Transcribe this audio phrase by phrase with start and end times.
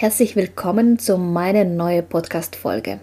[0.00, 3.00] Herzlich willkommen zu meiner neuen Podcast-Folge.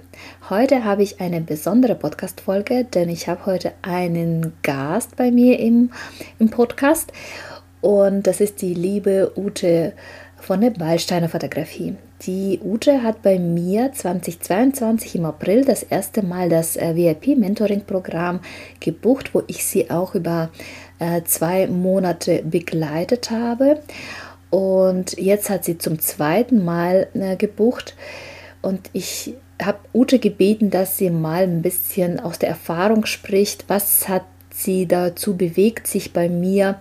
[0.49, 5.91] Heute habe ich eine besondere Podcast-Folge, denn ich habe heute einen Gast bei mir im,
[6.39, 7.13] im Podcast
[7.81, 9.93] und das ist die liebe Ute
[10.37, 11.95] von der Ballsteiner Fotografie.
[12.23, 18.39] Die Ute hat bei mir 2022 im April das erste Mal das äh, VIP-Mentoring-Programm
[18.79, 20.49] gebucht, wo ich sie auch über
[20.97, 23.81] äh, zwei Monate begleitet habe.
[24.49, 27.95] Und jetzt hat sie zum zweiten Mal äh, gebucht.
[28.61, 33.65] Und ich habe Ute gebeten, dass sie mal ein bisschen aus der Erfahrung spricht.
[33.67, 36.79] Was hat sie dazu bewegt, sich bei mir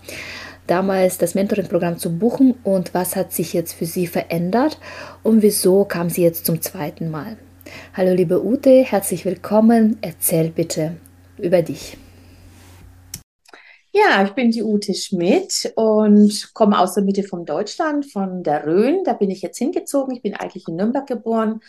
[0.67, 4.79] damals das Mentoring-Programm zu buchen und was hat sich jetzt für sie verändert
[5.23, 7.37] und wieso kam sie jetzt zum zweiten Mal?
[7.95, 9.99] Hallo liebe Ute, herzlich willkommen.
[10.01, 10.97] Erzähl bitte
[11.39, 11.99] über dich.
[13.99, 18.67] Ja, ich bin die Ute Schmidt und komme aus der Mitte von Deutschland, von der
[18.67, 19.05] Rhön.
[19.05, 20.15] Da bin ich jetzt hingezogen.
[20.15, 21.61] Ich bin eigentlich in Nürnberg geboren.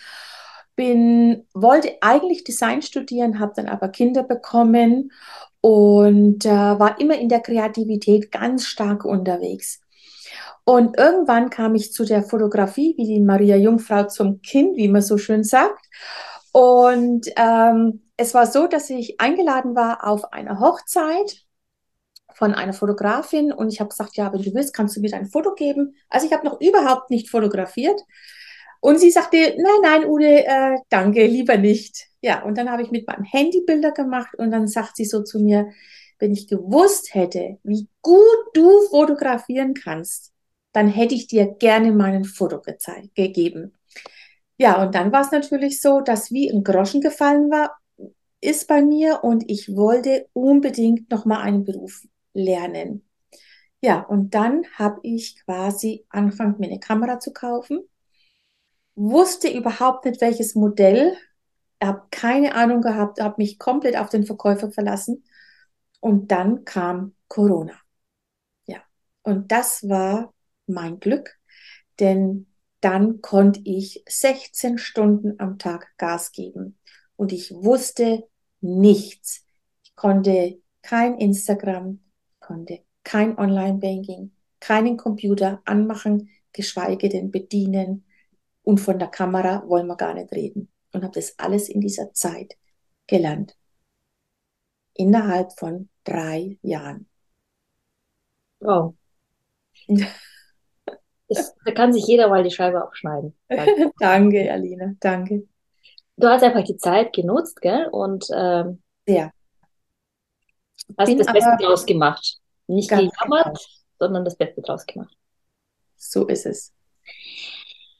[0.75, 5.13] Bin, wollte eigentlich Design studieren, habe dann aber Kinder bekommen
[5.61, 9.79] und äh, war immer in der Kreativität ganz stark unterwegs.
[10.65, 15.01] Und irgendwann kam ich zu der Fotografie, wie die Maria Jungfrau zum Kind, wie man
[15.01, 15.85] so schön sagt.
[16.51, 21.46] Und ähm, es war so, dass ich eingeladen war auf einer Hochzeit
[22.37, 25.25] von einer Fotografin und ich habe gesagt, ja, wenn du willst, kannst du mir dein
[25.25, 25.95] Foto geben.
[26.07, 27.99] Also ich habe noch überhaupt nicht fotografiert.
[28.79, 32.05] Und sie sagte, nein, nein, Ude, äh, danke, lieber nicht.
[32.21, 35.23] Ja, und dann habe ich mit meinem Handy Bilder gemacht und dann sagt sie so
[35.23, 35.71] zu mir,
[36.19, 40.31] wenn ich gewusst hätte, wie gut du fotografieren kannst,
[40.73, 42.61] dann hätte ich dir gerne meinen Foto
[43.15, 43.73] gegeben.
[44.57, 47.77] Ja, und dann war es natürlich so, dass wie ein Groschen gefallen war,
[48.41, 52.03] ist bei mir und ich wollte unbedingt nochmal einen Beruf
[52.37, 53.03] lernen.
[53.81, 57.81] Ja, und dann habe ich quasi angefangen, mir eine Kamera zu kaufen,
[58.95, 61.15] wusste überhaupt nicht, welches Modell,
[61.81, 65.23] habe keine Ahnung gehabt, habe mich komplett auf den Verkäufer verlassen
[65.99, 67.73] und dann kam Corona.
[68.65, 68.81] Ja,
[69.23, 70.33] und das war
[70.65, 71.37] mein Glück,
[71.99, 72.47] denn
[72.81, 76.79] dann konnte ich 16 Stunden am Tag Gas geben
[77.15, 78.27] und ich wusste
[78.61, 79.45] nichts.
[79.83, 81.99] Ich konnte kein Instagram,
[82.47, 88.05] konnte kein Online-Banking, keinen Computer anmachen, geschweige denn bedienen.
[88.63, 90.69] Und von der Kamera wollen wir gar nicht reden.
[90.93, 92.55] Und habe das alles in dieser Zeit
[93.05, 93.55] gelernt.
[94.93, 97.07] Innerhalb von drei Jahren.
[98.59, 98.95] Wow.
[101.29, 103.35] Das, da kann sich jeder mal die Scheibe abschneiden.
[103.49, 105.45] Danke, danke Alina, danke.
[106.15, 107.89] Du hast einfach die Zeit genutzt, gell?
[107.91, 109.31] Und ähm, ja.
[110.97, 112.37] Hast Bin das Beste draus gemacht.
[112.67, 113.11] Nicht gejammert,
[113.45, 113.59] genau.
[113.99, 115.15] sondern das Beste draus gemacht.
[115.95, 116.73] So ist es.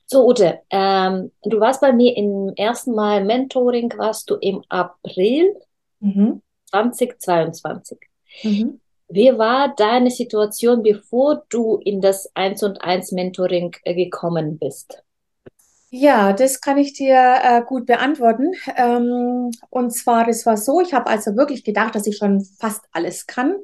[0.06, 5.56] So, Ute, ähm, du warst bei mir im ersten Mal Mentoring, warst du im April
[6.00, 6.42] mhm.
[6.70, 8.00] 2022.
[8.44, 8.80] Mhm.
[9.10, 15.04] Wie war deine Situation, bevor du in das 1 und 1 Mentoring äh, gekommen bist?
[15.90, 18.52] Ja, das kann ich dir äh, gut beantworten.
[18.76, 22.82] Ähm, und zwar, es war so, ich habe also wirklich gedacht, dass ich schon fast
[22.92, 23.56] alles kann.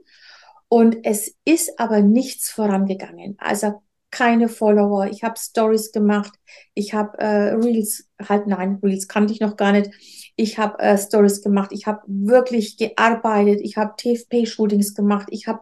[0.70, 3.36] Und es ist aber nichts vorangegangen.
[3.40, 5.08] Also keine Follower.
[5.08, 6.34] Ich habe Stories gemacht.
[6.76, 9.92] Ich habe äh, Reels, halt nein, Reels kannte ich noch gar nicht.
[10.36, 11.72] Ich habe äh, Stories gemacht.
[11.74, 13.60] Ich habe wirklich gearbeitet.
[13.64, 15.28] Ich habe TFP-Shootings gemacht.
[15.32, 15.62] Ich habe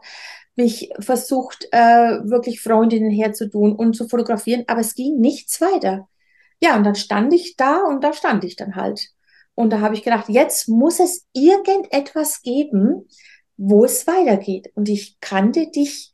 [0.56, 1.80] mich versucht, äh,
[2.24, 6.08] wirklich Freundinnen herzutun und zu fotografieren, aber es ging nichts weiter.
[6.62, 9.10] Ja, und dann stand ich da und da stand ich dann halt.
[9.56, 13.08] Und da habe ich gedacht, jetzt muss es irgendetwas geben,
[13.58, 14.72] wo es weitergeht.
[14.76, 16.14] Und ich kannte dich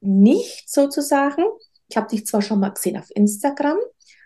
[0.00, 1.44] nicht sozusagen.
[1.88, 3.78] Ich habe dich zwar schon mal gesehen auf Instagram,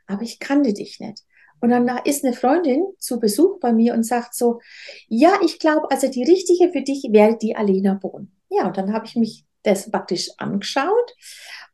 [0.07, 1.23] aber ich kannte dich nicht.
[1.61, 4.61] Und dann ist eine Freundin zu Besuch bei mir und sagt so,
[5.07, 8.33] ja, ich glaube, also die richtige für dich wäre die Alena Bohn.
[8.51, 11.15] Ja, und dann habe ich mich das praktisch angeschaut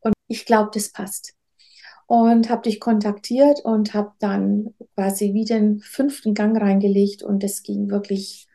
[0.01, 1.38] und ich glaube, das passt.
[2.09, 7.62] Und habe dich kontaktiert und habe dann quasi wie den fünften Gang reingelegt und es
[7.62, 8.49] ging wirklich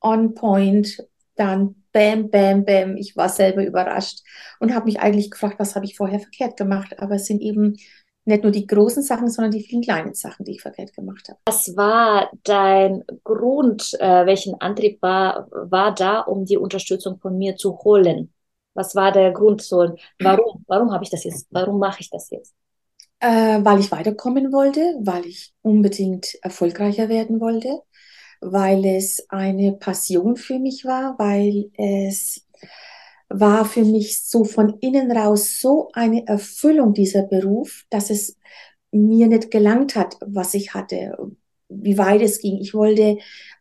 [0.00, 1.04] on point.
[1.34, 2.96] Dann bam, bam, bam.
[2.96, 4.20] Ich war selber überrascht
[4.60, 7.00] und habe mich eigentlich gefragt, was habe ich vorher verkehrt gemacht.
[7.00, 7.76] Aber es sind eben
[8.24, 11.40] nicht nur die großen Sachen, sondern die vielen kleinen Sachen, die ich verkehrt gemacht habe.
[11.46, 17.56] Was war dein Grund, äh, welchen Antrieb war, war da, um die Unterstützung von mir
[17.56, 18.32] zu holen?
[18.74, 19.96] Was war der Grund so?
[20.20, 20.64] Warum?
[20.68, 21.48] Warum habe ich das jetzt?
[21.50, 22.54] Warum mache ich das jetzt?
[23.22, 27.80] Äh, weil ich weiterkommen wollte, weil ich unbedingt erfolgreicher werden wollte,
[28.40, 32.44] weil es eine Passion für mich war, weil es
[33.28, 38.36] war für mich so von innen raus so eine Erfüllung dieser Beruf, dass es
[38.90, 41.16] mir nicht gelangt hat, was ich hatte,
[41.68, 42.58] wie weit es ging.
[42.60, 43.18] Ich wollte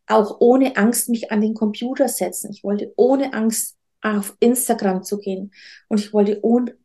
[0.08, 2.52] auch ohne Angst mich an den Computer setzen.
[2.52, 5.52] Ich wollte ohne Angst auf Instagram zu gehen.
[5.88, 6.76] Und ich wollte ohne,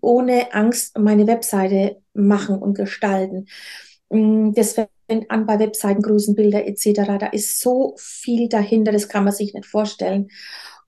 [0.00, 3.46] ohne Angst meine Webseite machen und gestalten.
[4.10, 7.18] Mm, das fängt an bei Webseiten, Größenbilder etc.
[7.18, 10.28] Da ist so viel dahinter, das kann man sich nicht vorstellen.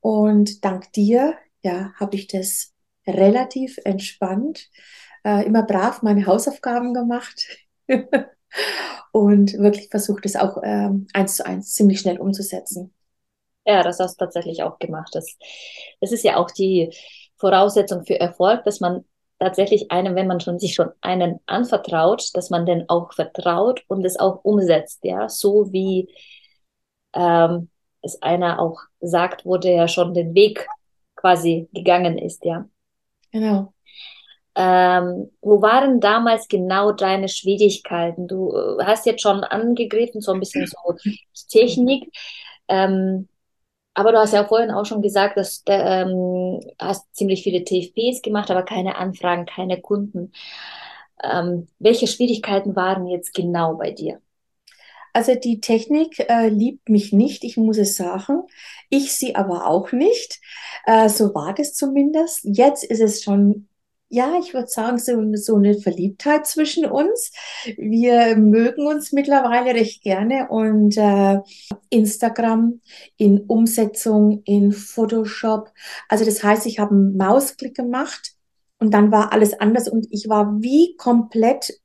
[0.01, 2.73] Und dank dir, ja, habe ich das
[3.07, 4.69] relativ entspannt,
[5.25, 7.47] äh, immer brav meine Hausaufgaben gemacht
[9.13, 12.93] und wirklich versucht, es auch äh, eins zu eins ziemlich schnell umzusetzen.
[13.67, 15.11] Ja, das hast du tatsächlich auch gemacht.
[15.13, 15.37] Das,
[16.01, 16.95] das ist ja auch die
[17.37, 19.05] Voraussetzung für Erfolg, dass man
[19.39, 24.05] tatsächlich einem, wenn man schon sich schon einen anvertraut, dass man den auch vertraut und
[24.05, 26.09] es auch umsetzt, ja, so wie
[27.13, 27.69] ähm,
[28.03, 30.67] es einer auch sagt, wo der ja schon den Weg
[31.17, 32.67] quasi gegangen ist, ja.
[33.33, 33.73] Genau.
[34.55, 38.27] Ähm, wo waren damals genau deine Schwierigkeiten?
[38.27, 40.95] Du äh, hast jetzt schon angegriffen, so ein bisschen so
[41.51, 42.11] Technik.
[42.69, 43.29] Ähm,
[43.97, 48.21] aber du hast ja vorhin auch schon gesagt, dass du ähm, hast ziemlich viele TFPs
[48.21, 50.33] gemacht, aber keine Anfragen, keine Kunden.
[51.25, 54.21] Ähm, welche Schwierigkeiten waren jetzt genau bei dir?
[55.15, 58.43] Also die Technik äh, liebt mich nicht, ich muss es sagen.
[58.91, 60.43] Ich sie aber auch nicht.
[60.85, 62.41] Äh, so war das zumindest.
[62.45, 63.67] Jetzt ist es schon
[64.09, 67.33] ja, ich würde sagen, so, so eine Verliebtheit zwischen uns.
[67.77, 71.41] Wir mögen uns mittlerweile recht gerne und äh,
[71.91, 72.81] Instagram
[73.17, 75.73] in Umsetzung, in Photoshop.
[76.09, 78.33] Also das heißt, ich habe einen Mausklick gemacht
[78.79, 81.81] und dann war alles anders und ich war wie komplett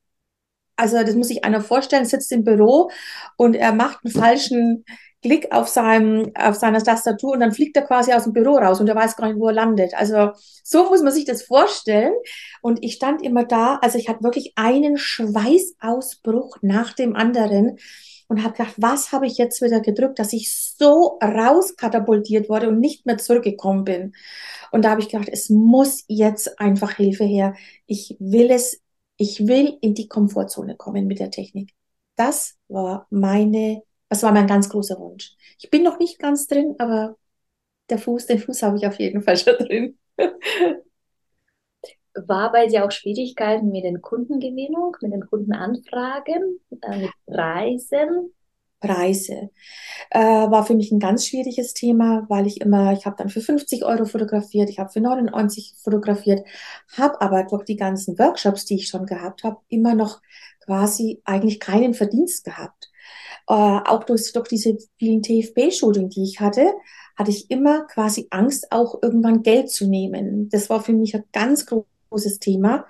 [0.78, 2.90] also das muss sich einer vorstellen, sitzt im Büro
[3.38, 4.84] und er macht einen falschen
[5.22, 8.80] Klick auf, seinem, auf seiner Tastatur und dann fliegt er quasi aus dem Büro raus
[8.80, 9.94] und er weiß gar nicht, wo er landet.
[9.94, 10.32] Also
[10.64, 12.14] so muss man sich das vorstellen.
[12.62, 17.78] Und ich stand immer da, also ich hatte wirklich einen Schweißausbruch nach dem anderen
[18.32, 22.80] und habe gedacht, was habe ich jetzt wieder gedrückt, dass ich so rauskatapultiert wurde und
[22.80, 24.14] nicht mehr zurückgekommen bin.
[24.72, 27.56] Und da habe ich gedacht, es muss jetzt einfach Hilfe her.
[27.88, 28.82] Ich will es,
[29.18, 31.74] ich will in die Komfortzone kommen mit der Technik.
[32.16, 35.38] Das war meine das war mein ganz großer Wunsch.
[35.58, 37.16] Ich bin noch nicht ganz drin, aber
[37.90, 39.98] der Fuß, den Fuß habe ich auf jeden Fall schon drin.
[42.14, 48.34] War bei dir auch Schwierigkeiten mit den Kundengewinnung, mit den Kundenanfragen, äh, mit Preisen?
[48.82, 49.50] Preise
[50.10, 53.40] äh, war für mich ein ganz schwieriges Thema, weil ich immer, ich habe dann für
[53.40, 56.46] 50 Euro fotografiert, ich habe für 99 fotografiert,
[56.98, 60.22] habe aber durch die ganzen Workshops, die ich schon gehabt habe, immer noch
[60.66, 62.91] quasi eigentlich keinen Verdienst gehabt
[63.48, 66.74] äh, auch durch, durch diese vielen TFB-Schulungen, die ich hatte,
[67.18, 70.50] hatte ich immer quasi Angst, auch irgendwann Geld zu nehmen.
[70.50, 72.86] Das war für mich ein ganz großes Thema.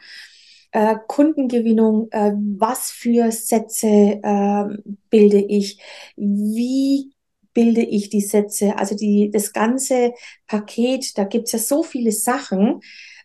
[0.71, 4.63] Äh, Kundengewinnung, äh, was für Sätze äh,
[5.09, 5.81] bilde ich,
[6.15, 7.11] wie
[7.53, 10.13] bilde ich die Sätze, also die, das ganze
[10.47, 12.79] Paket, da gibt's ja so viele Sachen,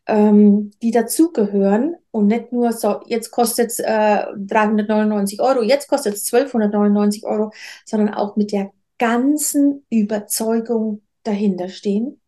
[0.07, 6.15] ähm, die dazugehören und nicht nur so, jetzt kostet es äh, 399 Euro, jetzt kostet
[6.15, 7.53] es 1299 Euro,
[7.85, 12.21] sondern auch mit der ganzen Überzeugung dahinter stehen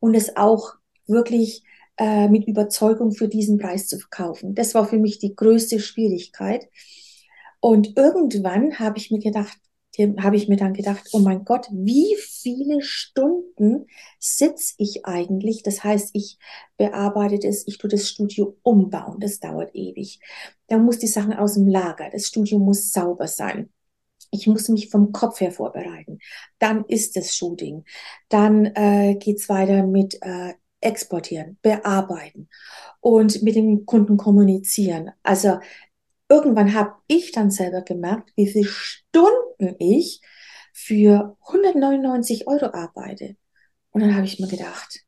[0.00, 0.74] und es auch
[1.06, 1.62] wirklich
[1.98, 4.54] äh, mit Überzeugung für diesen Preis zu verkaufen.
[4.54, 6.68] Das war für mich die größte Schwierigkeit.
[7.60, 9.58] Und irgendwann habe ich mir gedacht,
[9.98, 13.86] habe ich mir dann gedacht, oh mein Gott, wie viele Stunden
[14.18, 15.62] sitze ich eigentlich?
[15.62, 16.38] Das heißt, ich
[16.76, 20.20] bearbeite das, ich tue das Studio umbauen, das dauert ewig.
[20.68, 23.70] Dann muss die Sachen aus dem Lager, das Studio muss sauber sein.
[24.30, 26.18] Ich muss mich vom Kopf her vorbereiten.
[26.58, 27.84] Dann ist das Shooting.
[28.28, 32.48] Dann äh, geht's weiter mit äh, exportieren, bearbeiten
[33.00, 35.10] und mit dem Kunden kommunizieren.
[35.22, 35.58] Also
[36.28, 40.20] irgendwann habe ich dann selber gemerkt, wie viele Stunden ich
[40.72, 43.36] für 199 Euro arbeite.
[43.90, 45.00] Und dann habe ich mir gedacht,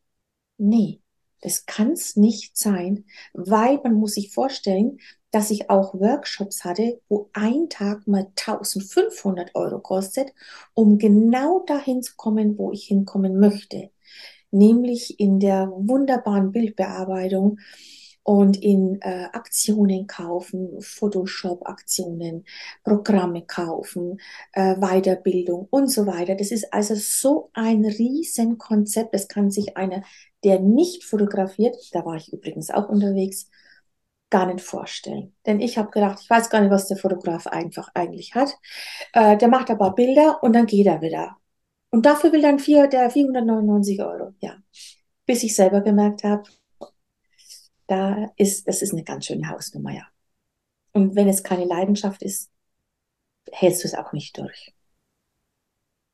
[0.56, 1.02] nee,
[1.40, 4.98] das kann es nicht sein, weil man muss sich vorstellen,
[5.30, 10.32] dass ich auch Workshops hatte, wo ein Tag mal 1500 Euro kostet,
[10.74, 13.90] um genau dahin zu kommen, wo ich hinkommen möchte.
[14.50, 17.58] Nämlich in der wunderbaren Bildbearbeitung
[18.28, 22.44] und in äh, Aktionen kaufen, Photoshop-Aktionen,
[22.84, 24.20] Programme kaufen,
[24.52, 26.34] äh, Weiterbildung und so weiter.
[26.34, 29.14] Das ist also so ein Riesenkonzept.
[29.14, 30.02] Das kann sich einer,
[30.44, 33.48] der nicht fotografiert, da war ich übrigens auch unterwegs,
[34.28, 35.34] gar nicht vorstellen.
[35.46, 38.58] Denn ich habe gedacht, ich weiß gar nicht, was der Fotograf einfach eigentlich hat.
[39.14, 41.38] Äh, der macht aber Bilder und dann geht er wieder.
[41.88, 44.34] Und dafür will dann vier, der 499 Euro.
[44.40, 44.56] Ja.
[45.24, 46.42] Bis ich selber gemerkt habe,
[47.88, 50.06] da ist, das ist eine ganz schöne Hausnummer, ja.
[50.92, 52.50] Und wenn es keine Leidenschaft ist,
[53.50, 54.74] hältst du es auch nicht durch.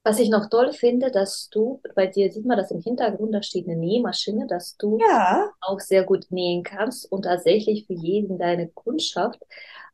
[0.06, 3.42] Was ich noch toll finde, dass du, bei dir sieht man das im Hintergrund, da
[3.42, 5.50] steht eine Nähmaschine, dass du ja.
[5.62, 9.40] auch sehr gut nähen kannst und tatsächlich für jeden deine Kundschaft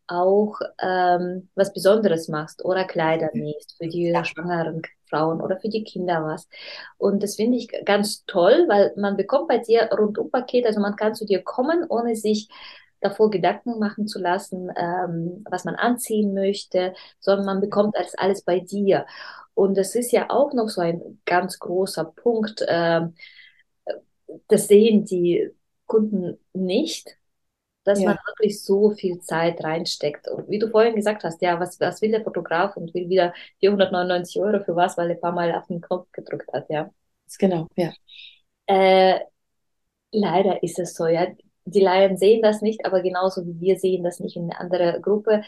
[0.09, 4.25] auch ähm, was Besonderes machst oder Kleider nähst für die ja.
[4.25, 6.49] schwangeren Frauen oder für die Kinder was.
[6.99, 11.15] Und das finde ich ganz toll, weil man bekommt bei dir Rundum-Paket, also man kann
[11.15, 12.49] zu dir kommen, ohne sich
[13.01, 18.43] davor Gedanken machen zu lassen, ähm, was man anziehen möchte, sondern man bekommt das alles
[18.43, 19.07] bei dir.
[19.55, 22.63] Und das ist ja auch noch so ein ganz großer Punkt.
[22.67, 23.09] Äh,
[24.49, 25.51] das sehen die
[25.87, 27.17] Kunden nicht,
[27.85, 28.09] dass ja.
[28.09, 30.29] man wirklich so viel Zeit reinsteckt.
[30.29, 33.33] Und wie du vorhin gesagt hast, ja, was, was will der Fotograf und will wieder
[33.61, 36.91] 499 Euro für was, weil er ein paar Mal auf den Knopf gedrückt hat, ja.
[37.39, 37.93] Genau, ja.
[38.67, 39.21] Äh,
[40.13, 41.27] leider ist es so, ja.
[41.65, 45.03] Die Laien sehen das nicht, aber genauso wie wir sehen das nicht in einer anderen
[45.03, 45.43] Gruppe.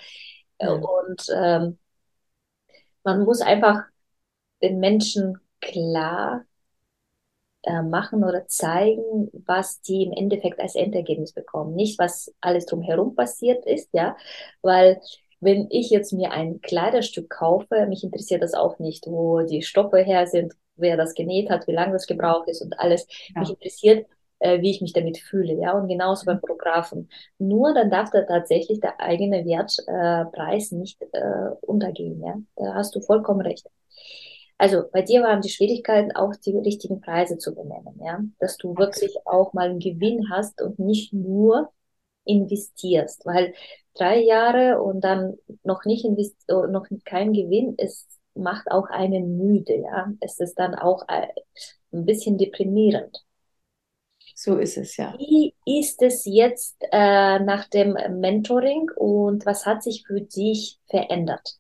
[0.60, 0.72] Ja.
[0.72, 1.78] Und ähm,
[3.02, 3.84] man muss einfach
[4.62, 6.44] den Menschen klar
[7.62, 11.75] äh, machen oder zeigen, was die im Endeffekt als Endergebnis bekommen.
[11.75, 14.16] Nicht, was alles drumherum passiert ist, ja,
[14.62, 15.00] weil
[15.40, 19.99] wenn ich jetzt mir ein Kleiderstück kaufe, mich interessiert das auch nicht, wo die Stoffe
[19.99, 23.07] her sind, wer das genäht hat, wie lange das gebraucht ist und alles.
[23.35, 23.40] Ja.
[23.40, 24.07] Mich interessiert,
[24.38, 27.09] äh, wie ich mich damit fühle, ja, und genauso beim Fotografen.
[27.38, 32.37] Nur dann darf da tatsächlich der eigene Wertpreis äh, nicht äh, untergehen, ja.
[32.57, 33.66] Da hast du vollkommen recht.
[34.62, 38.76] Also bei dir waren die Schwierigkeiten auch die richtigen Preise zu benennen, ja, dass du
[38.76, 41.73] wirklich auch mal einen Gewinn hast und nicht nur
[42.26, 43.54] investierst, weil
[43.95, 49.37] drei Jahre und dann noch nicht invest oh, noch kein Gewinn, es macht auch einen
[49.37, 51.26] müde, ja, es ist dann auch äh,
[51.92, 53.25] ein bisschen deprimierend.
[54.37, 55.12] So ist es ja.
[55.19, 61.59] Wie ist es jetzt äh, nach dem Mentoring und was hat sich für dich verändert?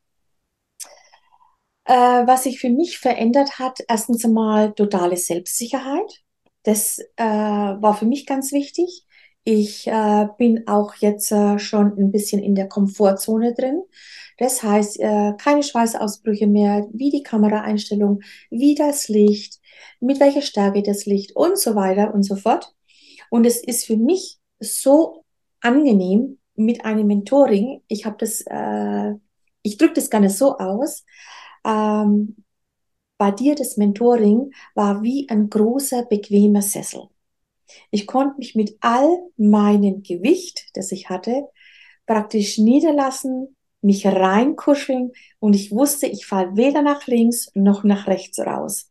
[1.84, 6.22] Äh, was sich für mich verändert hat, erstens einmal totale Selbstsicherheit.
[6.62, 9.04] Das äh, war für mich ganz wichtig.
[9.44, 13.82] Ich äh, bin auch jetzt äh, schon ein bisschen in der Komfortzone drin.
[14.38, 18.20] Das heißt, äh, keine Schweißausbrüche mehr, wie die Kameraeinstellung,
[18.50, 19.60] wie das Licht,
[20.00, 22.72] mit welcher Stärke das Licht und so weiter und so fort.
[23.30, 25.24] Und es ist für mich so
[25.60, 27.82] angenehm mit einem Mentoring.
[27.88, 29.14] Ich habe das, äh,
[29.62, 31.04] ich drücke das gerne so aus,
[31.64, 32.36] ähm,
[33.18, 37.08] bei dir das Mentoring war wie ein großer, bequemer Sessel.
[37.90, 41.48] Ich konnte mich mit all meinem Gewicht, das ich hatte,
[42.06, 48.38] praktisch niederlassen, mich reinkuscheln und ich wusste, ich falle weder nach links noch nach rechts
[48.38, 48.90] raus.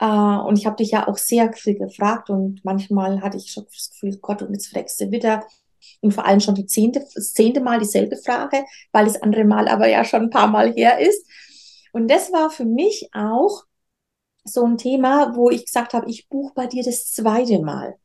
[0.00, 3.66] Äh, und ich habe dich ja auch sehr viel gefragt und manchmal hatte ich schon
[3.72, 5.46] das Gefühl, Gott, und jetzt fragst du wieder.
[6.02, 9.88] Und vor allem schon die zehnte, zehnte Mal dieselbe Frage, weil das andere Mal aber
[9.88, 11.26] ja schon ein paar Mal her ist.
[11.92, 13.64] Und das war für mich auch
[14.44, 17.96] so ein Thema, wo ich gesagt habe, ich buche bei dir das zweite Mal.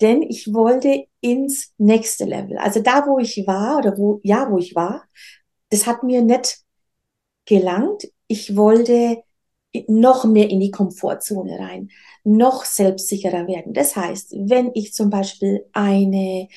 [0.00, 2.58] Denn ich wollte ins nächste Level.
[2.58, 5.04] Also da, wo ich war oder wo, ja, wo ich war,
[5.70, 6.60] das hat mir nicht
[7.46, 8.08] gelangt.
[8.28, 9.22] Ich wollte
[9.88, 11.90] noch mehr in die Komfortzone rein,
[12.24, 13.72] noch selbstsicherer werden.
[13.72, 16.48] Das heißt, wenn ich zum Beispiel eine,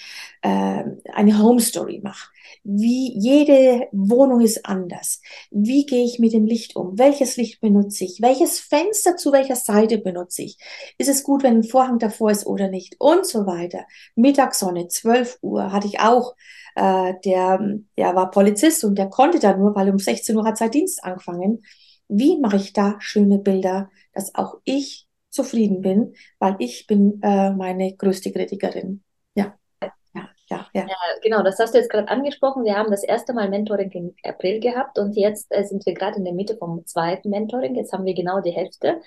[0.41, 0.83] äh,
[1.13, 2.29] eine Home Story mache,
[2.63, 5.21] wie jede Wohnung ist anders.
[5.51, 6.97] Wie gehe ich mit dem Licht um?
[6.97, 8.21] Welches Licht benutze ich?
[8.21, 10.57] Welches Fenster zu welcher Seite benutze ich?
[10.97, 12.95] Ist es gut, wenn ein Vorhang davor ist oder nicht?
[12.99, 13.85] Und so weiter.
[14.15, 16.35] Mittagssonne, 12 Uhr hatte ich auch.
[16.75, 17.59] Äh, der,
[17.97, 21.03] der war Polizist und der konnte da nur, weil um 16 Uhr hat sein Dienst
[21.03, 21.63] angefangen.
[22.09, 27.51] Wie mache ich da schöne Bilder, dass auch ich zufrieden bin, weil ich bin äh,
[27.51, 29.03] meine größte Kritikerin.
[29.35, 29.55] Ja.
[29.81, 30.81] Ja, ja, ja.
[30.87, 32.65] ja, genau, das hast du jetzt gerade angesprochen.
[32.65, 36.17] Wir haben das erste Mal Mentoring im April gehabt und jetzt äh, sind wir gerade
[36.17, 37.75] in der Mitte vom zweiten Mentoring.
[37.75, 38.99] Jetzt haben wir genau die Hälfte.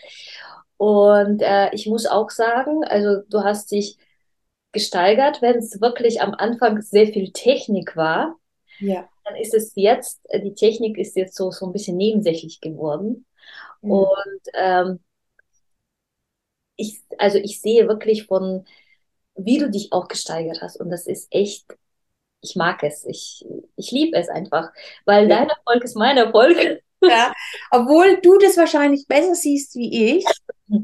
[0.77, 3.99] Und äh, ich muss auch sagen, also du hast dich
[4.73, 8.37] gesteigert, wenn es wirklich am Anfang sehr viel Technik war.
[8.81, 12.61] Ja dann ist es jetzt, äh, die Technik ist jetzt so, so ein bisschen nebensächlich
[12.61, 13.27] geworden.
[13.81, 13.91] Mhm.
[13.91, 15.01] Und ähm,
[16.77, 18.65] ich, also ich sehe wirklich von,
[19.37, 20.79] wie du dich auch gesteigert hast.
[20.81, 21.67] Und das ist echt,
[22.41, 23.05] ich mag es.
[23.05, 23.45] Ich,
[23.77, 24.71] ich liebe es einfach,
[25.05, 25.39] weil ja.
[25.39, 26.83] dein Erfolg ist mein Erfolg.
[27.05, 27.33] Ja,
[27.73, 30.25] obwohl du das wahrscheinlich besser siehst wie ich.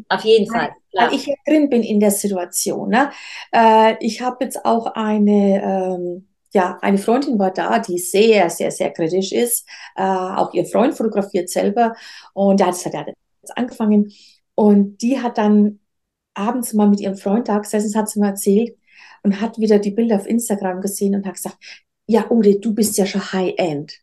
[0.09, 0.75] Auf jeden Fall.
[0.93, 2.89] Weil, weil ich ja drin bin in der Situation.
[2.89, 3.13] Ne?
[3.53, 8.73] Äh, ich habe jetzt auch eine ähm, ja, eine Freundin war da, die sehr, sehr,
[8.73, 9.65] sehr kritisch ist.
[9.95, 11.95] Äh, auch ihr Freund fotografiert selber
[12.35, 14.13] und der hat, hat jetzt angefangen.
[14.57, 15.79] Und die hat dann
[16.35, 18.77] abends mal mit ihrem Freund da gesessen, hat sie mir erzählt
[19.23, 21.59] und hat wieder die Bilder auf Instagram gesehen und hat gesagt,
[22.07, 24.01] ja, Ude, du bist ja schon High-End.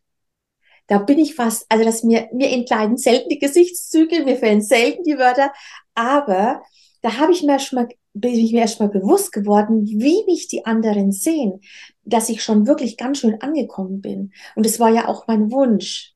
[0.87, 5.03] Da bin ich fast, also dass mir, mir entgleiten selten die Gesichtszüge, mir fällen selten
[5.03, 5.51] die Wörter,
[5.93, 6.61] aber
[7.01, 10.47] da habe ich mir schon mal, bin ich mir erst mal bewusst geworden, wie mich
[10.47, 11.59] die anderen sehen,
[12.03, 14.31] dass ich schon wirklich ganz schön angekommen bin.
[14.55, 16.13] Und es war ja auch mein Wunsch.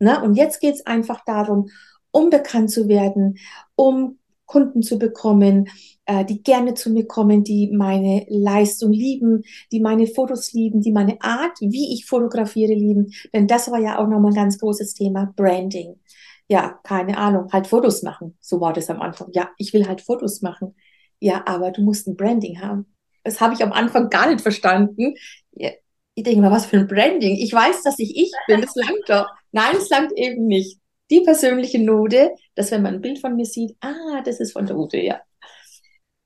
[0.00, 0.20] Ne?
[0.22, 1.68] Und jetzt geht es einfach darum,
[2.10, 3.38] um bekannt zu werden,
[3.76, 5.68] um Kunden zu bekommen,
[6.04, 10.92] äh, die gerne zu mir kommen, die meine Leistung lieben, die meine Fotos lieben, die
[10.92, 13.12] meine Art, wie ich fotografiere, lieben.
[13.32, 16.00] Denn das war ja auch nochmal ein ganz großes Thema, Branding.
[16.48, 18.36] Ja, keine Ahnung, halt Fotos machen.
[18.40, 19.28] So war das am Anfang.
[19.32, 20.74] Ja, ich will halt Fotos machen.
[21.20, 22.86] Ja, aber du musst ein Branding haben.
[23.24, 25.14] Das habe ich am Anfang gar nicht verstanden.
[25.50, 27.36] Ich denke mal, was für ein Branding?
[27.36, 28.60] Ich weiß, dass ich ich bin.
[28.60, 29.28] Das langt doch.
[29.52, 30.78] Nein, es langt eben nicht.
[31.10, 34.66] Die persönliche Note, dass wenn man ein Bild von mir sieht, ah, das ist von
[34.66, 35.20] der Ute, ja.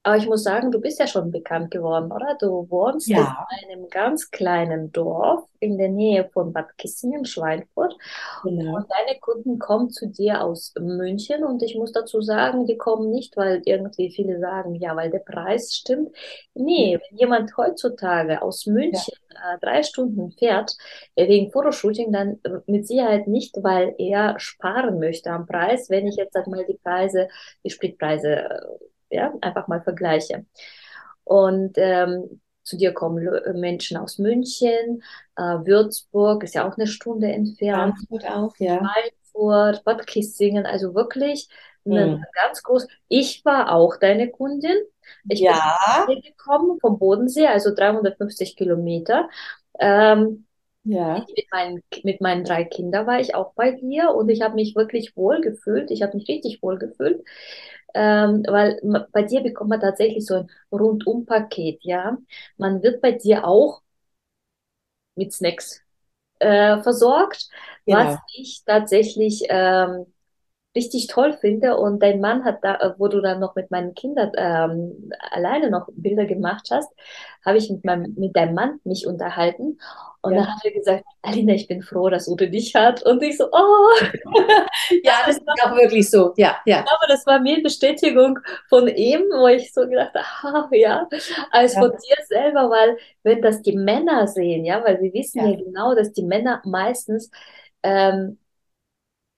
[0.03, 2.35] Aber ich muss sagen, du bist ja schon bekannt geworden, oder?
[2.41, 3.47] Du wohnst ja.
[3.63, 7.95] in einem ganz kleinen Dorf in der Nähe von Bad Kissingen, Schweinfurt.
[8.43, 8.77] Genau.
[8.77, 11.45] Und deine Kunden kommen zu dir aus München.
[11.45, 15.19] Und ich muss dazu sagen, die kommen nicht, weil irgendwie viele sagen, ja, weil der
[15.19, 16.17] Preis stimmt.
[16.55, 19.55] Nee, wenn jemand heutzutage aus München ja.
[19.55, 20.79] äh, drei Stunden fährt,
[21.15, 25.91] äh, wegen Fotoshooting, dann äh, mit Sicherheit nicht, weil er sparen möchte am Preis.
[25.91, 27.29] Wenn ich jetzt sag mal die Preise,
[27.63, 28.61] die Spritpreise äh,
[29.11, 30.47] ja, einfach mal vergleiche.
[31.25, 35.03] Und ähm, zu dir kommen Menschen aus München,
[35.37, 37.97] äh, Würzburg ist ja auch eine Stunde entfernt.
[38.09, 38.79] Frankfurt auch, ja.
[38.79, 41.49] Frankfurt, Bad Kissingen, also wirklich
[41.85, 42.25] hm.
[42.35, 42.87] ganz groß.
[43.09, 44.77] Ich war auch deine Kundin.
[45.29, 46.05] Ich ja.
[46.07, 49.29] bin gekommen vom Bodensee, also 350 Kilometer.
[49.79, 50.47] Ähm,
[50.85, 51.27] ja.
[51.37, 54.75] Mit meinen, mit meinen drei Kindern war ich auch bei dir und ich habe mich
[54.77, 55.91] wirklich wohl gefühlt.
[55.91, 57.23] Ich habe mich richtig wohl gefühlt
[57.95, 58.81] ähm, weil
[59.13, 62.17] bei dir bekommt man tatsächlich so ein Rundum-Paket, ja.
[62.57, 63.83] Man wird bei dir auch
[65.15, 65.83] mit Snacks
[66.39, 67.49] äh, versorgt,
[67.87, 67.99] genau.
[67.99, 70.07] was ich tatsächlich ähm,
[70.77, 71.77] richtig toll finde.
[71.77, 75.71] Und dein Mann hat da, äh, wo du dann noch mit meinen Kindern ähm, alleine
[75.71, 76.93] noch Bilder gemacht hast,
[77.45, 79.79] habe ich mit, meinem, mit deinem Mann mich unterhalten.
[80.23, 80.41] Und ja.
[80.41, 83.03] dann hat er gesagt, Alina, ich bin froh, dass Ute dich hat.
[83.03, 83.91] Und ich so, oh.
[85.03, 86.35] ja, das ist auch wirklich so.
[86.37, 86.81] Ja, ja.
[86.81, 90.23] Aber das war mir Bestätigung von ihm, wo ich so gedacht habe,
[90.67, 91.09] ah, ja,
[91.51, 91.81] als ja.
[91.81, 95.57] von dir selber, weil wenn das die Männer sehen, ja, weil wir wissen ja, ja
[95.57, 97.31] genau, dass die Männer meistens
[97.83, 98.39] ähm,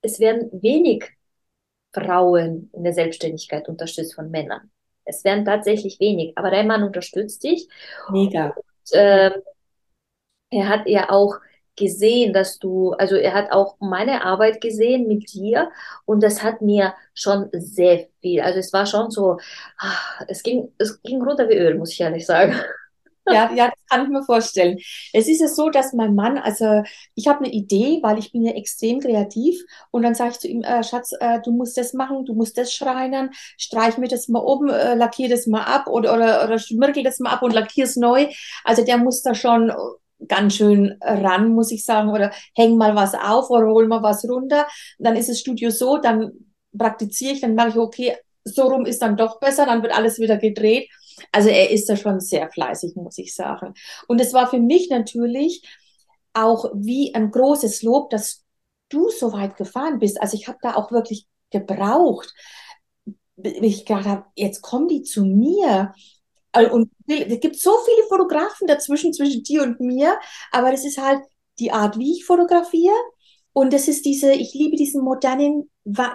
[0.02, 1.12] es werden wenig
[1.92, 4.70] Frauen in der Selbstständigkeit unterstützt von Männern.
[5.04, 7.68] Es werden tatsächlich wenig, aber dein Mann unterstützt dich.
[8.10, 8.50] Mega.
[8.50, 9.30] Und, äh,
[10.50, 11.36] er hat ja auch
[11.76, 15.70] gesehen, dass du, also er hat auch meine Arbeit gesehen mit dir
[16.04, 19.38] und das hat mir schon sehr viel, also es war schon so,
[19.78, 22.54] ah, es ging, es ging runter wie Öl, muss ich ehrlich sagen.
[23.28, 24.78] Ja, ja, das kann ich mir vorstellen.
[25.12, 26.82] Es ist ja so, dass mein Mann, also
[27.14, 30.48] ich habe eine Idee, weil ich bin ja extrem kreativ und dann sage ich zu
[30.48, 34.28] ihm, äh, Schatz, äh, du musst das machen, du musst das schreinern, streich mir das
[34.28, 37.52] mal oben, äh, lackier das mal ab oder, oder, oder schmirgel das mal ab und
[37.54, 38.28] lackier es neu.
[38.64, 39.72] Also der muss da schon
[40.28, 44.24] ganz schön ran, muss ich sagen, oder häng mal was auf oder hol mal was
[44.28, 44.66] runter.
[44.98, 46.32] Dann ist das Studio so, dann
[46.76, 50.18] praktiziere ich, dann mache ich, okay, so rum ist dann doch besser, dann wird alles
[50.18, 50.88] wieder gedreht.
[51.32, 53.74] Also er ist da schon sehr fleißig, muss ich sagen.
[54.08, 55.62] Und es war für mich natürlich
[56.34, 58.44] auch wie ein großes Lob, dass
[58.88, 60.20] du so weit gefahren bist.
[60.20, 62.34] Also ich habe da auch wirklich gebraucht.
[63.36, 65.94] Ich gedacht habe, jetzt kommen die zu mir.
[66.54, 70.18] Und es gibt so viele Fotografen dazwischen, zwischen dir und mir,
[70.50, 71.22] aber das ist halt
[71.58, 72.94] die Art, wie ich fotografiere.
[73.52, 75.70] Und das ist diese, ich liebe diesen modernen,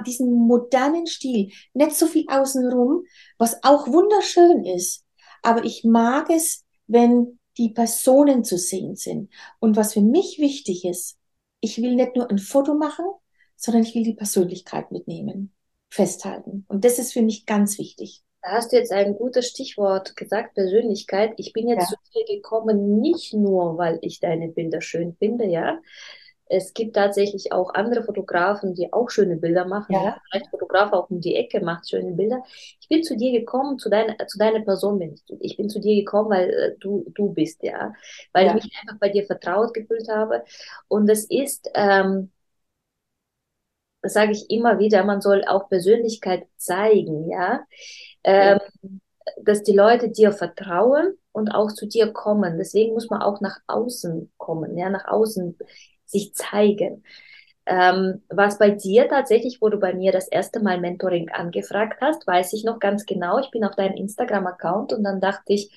[0.06, 1.52] diesen modernen Stil.
[1.74, 3.04] Nicht so viel außenrum,
[3.38, 5.06] was auch wunderschön ist.
[5.44, 9.32] Aber ich mag es, wenn die Personen zu sehen sind.
[9.60, 11.18] Und was für mich wichtig ist,
[11.60, 13.06] ich will nicht nur ein Foto machen,
[13.56, 15.54] sondern ich will die Persönlichkeit mitnehmen,
[15.90, 16.66] festhalten.
[16.68, 18.24] Und das ist für mich ganz wichtig.
[18.42, 21.34] Da hast du jetzt ein gutes Stichwort gesagt, Persönlichkeit.
[21.38, 21.98] Ich bin jetzt ja.
[21.98, 25.80] zu dir gekommen, nicht nur, weil ich deine Bilder schön finde, ja,
[26.50, 29.94] es gibt tatsächlich auch andere Fotografen, die auch schöne Bilder machen.
[29.94, 30.18] Ja.
[30.30, 32.44] Vielleicht Fotograf auch um die Ecke macht schöne Bilder.
[32.80, 35.24] Ich bin zu dir gekommen, zu, deiner zu deiner Person bin ich.
[35.40, 37.94] Ich bin zu dir gekommen, weil äh, du, du bist, ja.
[38.34, 38.56] Weil ja.
[38.56, 40.44] ich mich einfach bei dir vertraut gefühlt habe.
[40.88, 42.32] Und es ist, ähm,
[44.02, 47.66] das sage ich immer wieder, man soll auch Persönlichkeit zeigen, ja.
[48.24, 48.90] Ähm, ja.
[49.44, 52.58] Dass die Leute dir vertrauen und auch zu dir kommen.
[52.58, 55.58] Deswegen muss man auch nach außen kommen, ja, nach außen
[56.08, 57.04] sich zeigen.
[57.66, 62.26] Ähm, was bei dir tatsächlich, wo du bei mir das erste Mal Mentoring angefragt hast,
[62.28, 63.40] weiß ich noch ganz genau.
[63.40, 65.72] Ich bin auf deinem Instagram-Account und dann dachte ich,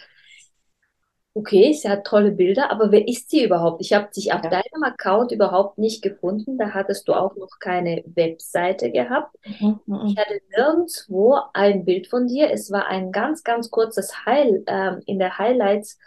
[1.34, 3.80] okay, sie hat tolle Bilder, aber wer ist sie überhaupt?
[3.82, 4.48] Ich habe dich auf Ja.
[4.48, 6.58] deinem Account überhaupt nicht gefunden.
[6.58, 9.36] Da hattest du auch noch keine Webseite gehabt.
[9.44, 10.18] Mhm, Ich mhm.
[10.18, 12.50] hatte nirgendwo ein Bild von dir.
[12.50, 15.98] Es war ein ganz, ganz kurzes Heil, ähm, in der Highlights.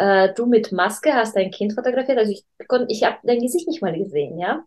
[0.00, 2.16] Äh, du mit Maske hast dein Kind fotografiert.
[2.16, 4.64] Also ich konnte, ich habe dein Gesicht nicht mal gesehen, ja.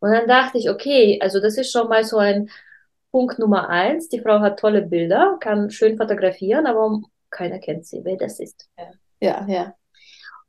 [0.00, 2.48] Und dann dachte ich, okay, also das ist schon mal so ein
[3.10, 4.08] Punkt Nummer eins.
[4.08, 8.70] Die Frau hat tolle Bilder, kann schön fotografieren, aber keiner kennt sie, wer das ist.
[8.78, 9.74] Ja, ja, ja.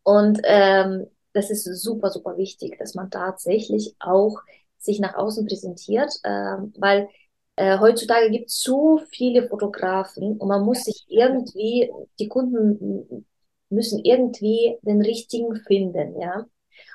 [0.04, 4.40] Und ähm, das ist super, super wichtig, dass man tatsächlich auch
[4.78, 7.10] sich nach außen präsentiert, ähm, weil
[7.58, 13.26] äh, heutzutage gibt es so viele Fotografen und man muss sich irgendwie, die Kunden
[13.70, 16.46] müssen irgendwie den richtigen finden, ja.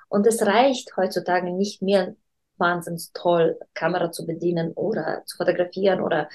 [0.08, 2.16] Und es reicht heutzutage nicht mehr
[2.58, 6.28] wahnsinnig toll, Kamera zu bedienen oder zu fotografieren oder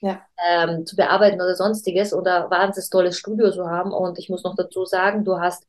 [0.00, 0.28] Ja.
[0.46, 3.92] ähm, zu bearbeiten oder sonstiges oder wahnsinnig tolles Studio zu haben.
[3.92, 5.66] Und ich muss noch dazu sagen, du hast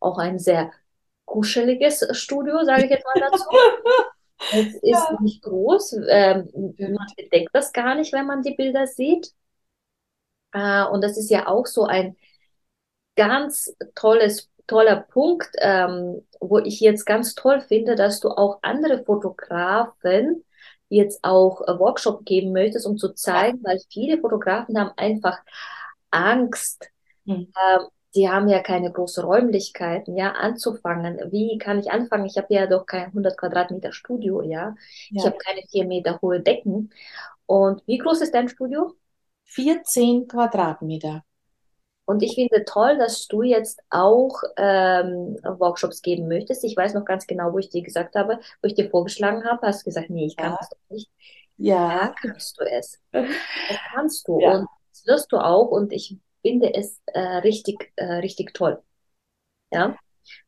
[0.00, 0.72] auch ein sehr
[1.26, 3.44] kuscheliges Studio, sage ich jetzt mal dazu.
[4.50, 5.20] Es ist Ja.
[5.20, 5.94] nicht groß.
[6.08, 9.32] Ähm, man bedenkt das gar nicht, wenn man die Bilder sieht.
[10.52, 12.16] Äh, und das ist ja auch so ein
[13.20, 19.04] ganz tolles, toller Punkt, ähm, wo ich jetzt ganz toll finde, dass du auch andere
[19.04, 20.44] Fotografen
[20.88, 25.38] jetzt auch äh, Workshop geben möchtest, um zu zeigen, weil viele Fotografen haben einfach
[26.10, 26.90] Angst.
[27.26, 27.52] Mhm.
[27.56, 31.20] Ähm, die haben ja keine großen Räumlichkeiten, ja, anzufangen.
[31.32, 32.26] Wie kann ich anfangen?
[32.26, 34.74] Ich habe ja doch kein 100 Quadratmeter Studio, ja.
[35.16, 35.26] Ich Ja.
[35.26, 36.90] habe keine vier Meter hohe Decken.
[37.46, 38.94] Und wie groß ist dein Studio?
[39.44, 41.24] 14 Quadratmeter.
[42.10, 46.64] Und ich finde toll, dass du jetzt auch ähm, Workshops geben möchtest.
[46.64, 49.66] Ich weiß noch ganz genau, wo ich dir gesagt habe, wo ich dir vorgeschlagen habe,
[49.66, 50.58] hast du gesagt, nee, ich kann Ja.
[50.58, 51.10] das doch nicht.
[51.56, 51.76] Ja.
[51.88, 53.00] Ja, kannst du es.
[53.68, 54.52] Das kannst du Ja.
[54.52, 58.82] und das wirst du auch und ich finde es äh, richtig, äh, richtig toll.
[59.72, 59.96] Ja,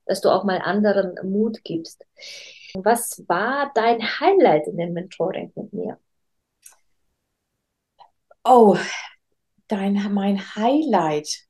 [0.06, 2.06] dass du auch mal anderen Mut gibst.
[2.74, 5.98] Was war dein Highlight in dem Mentoring mit mir?
[8.44, 8.78] Oh,
[9.68, 11.46] dein, mein Highlight,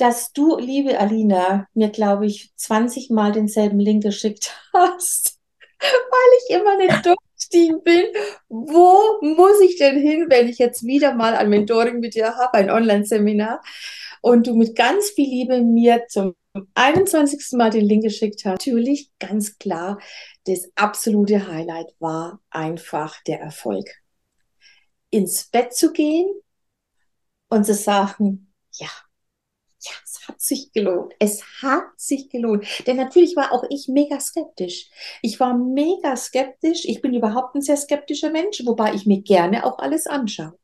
[0.00, 5.38] dass du, liebe Alina, mir, glaube ich, 20 Mal denselben Link geschickt hast,
[5.80, 8.06] weil ich immer nicht durchgestiegen bin.
[8.48, 12.54] Wo muss ich denn hin, wenn ich jetzt wieder mal ein Mentoring mit dir habe,
[12.54, 13.60] ein Online-Seminar,
[14.22, 16.34] und du mit ganz viel Liebe mir zum
[16.74, 17.52] 21.
[17.52, 18.66] Mal den Link geschickt hast?
[18.66, 19.98] Natürlich, ganz klar,
[20.44, 23.88] das absolute Highlight war einfach der Erfolg.
[25.10, 26.28] Ins Bett zu gehen
[27.48, 28.88] und zu sagen, ja,
[29.82, 31.14] ja, es hat sich gelohnt.
[31.18, 32.66] Es hat sich gelohnt.
[32.86, 34.90] Denn natürlich war auch ich mega skeptisch.
[35.22, 36.84] Ich war mega skeptisch.
[36.84, 40.58] Ich bin überhaupt ein sehr skeptischer Mensch, wobei ich mir gerne auch alles anschaue.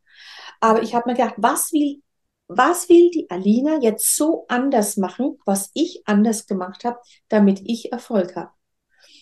[0.61, 2.02] Aber ich habe mir gedacht, was will,
[2.48, 6.98] was will die Alina jetzt so anders machen, was ich anders gemacht habe,
[7.29, 8.50] damit ich Erfolg habe?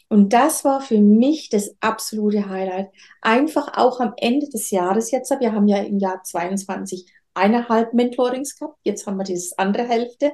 [0.08, 2.90] Und das war für mich das absolute Highlight.
[3.22, 8.58] Einfach auch am Ende des Jahres jetzt, wir haben ja im Jahr 22 eineinhalb Mentorings
[8.58, 10.32] gehabt, jetzt haben wir dieses andere Hälfte.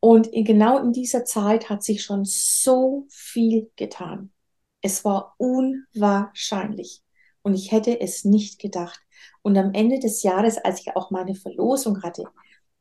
[0.00, 4.32] Und in, genau in dieser Zeit hat sich schon so viel getan.
[4.80, 7.02] Es war unwahrscheinlich.
[7.42, 9.00] Und ich hätte es nicht gedacht.
[9.42, 12.24] Und am Ende des Jahres, als ich auch meine Verlosung hatte,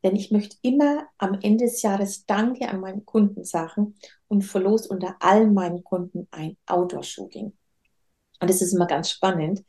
[0.03, 3.95] denn ich möchte immer am Ende des Jahres Danke an meine Kunden sagen
[4.27, 7.53] und verlose unter allen meinen Kunden ein Outdoor-Shooting.
[8.41, 9.59] Und das ist immer ganz spannend.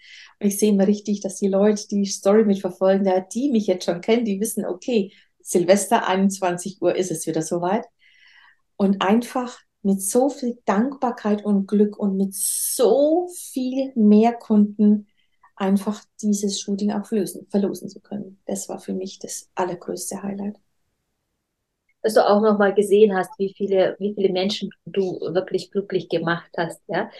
[0.40, 3.84] Und ich sehe immer richtig, dass die Leute, die Story mitverfolgen, da, die mich jetzt
[3.84, 7.84] schon kennen, die wissen, okay, Silvester 21 Uhr ist es wieder soweit.
[8.76, 15.06] Und einfach mit so viel Dankbarkeit und Glück und mit so viel mehr Kunden
[15.56, 18.40] einfach dieses Shooting auch lösen, verlosen zu können.
[18.46, 20.56] Das war für mich das allergrößte Highlight.
[22.02, 26.08] Dass du auch noch mal gesehen hast, wie viele, wie viele Menschen du wirklich glücklich
[26.08, 27.10] gemacht hast, ja?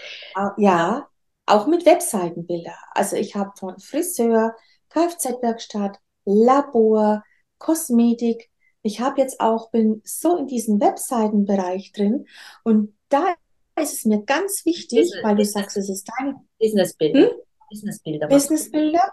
[0.56, 1.08] Ja,
[1.52, 2.74] auch mit Webseitenbilder.
[2.92, 4.54] Also ich habe von Friseur,
[4.90, 7.22] Kfz-Werkstatt, Labor,
[7.58, 8.50] Kosmetik.
[8.82, 12.26] Ich habe jetzt auch, bin so in diesem Webseitenbereich drin
[12.64, 13.34] und da
[13.80, 15.52] ist es mir ganz wichtig, Business, weil du Business.
[15.52, 17.20] sagst, es ist deine Businessbilder.
[17.20, 17.30] Hm?
[17.70, 18.28] Businessbilder.
[18.28, 19.10] Businessbilder.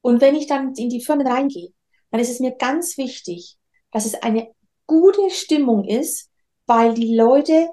[0.00, 1.70] Und wenn ich dann in die Firmen reingehe,
[2.10, 3.56] dann ist es mir ganz wichtig,
[3.90, 4.52] dass es eine
[4.86, 6.30] gute Stimmung ist,
[6.66, 7.70] weil die Leute,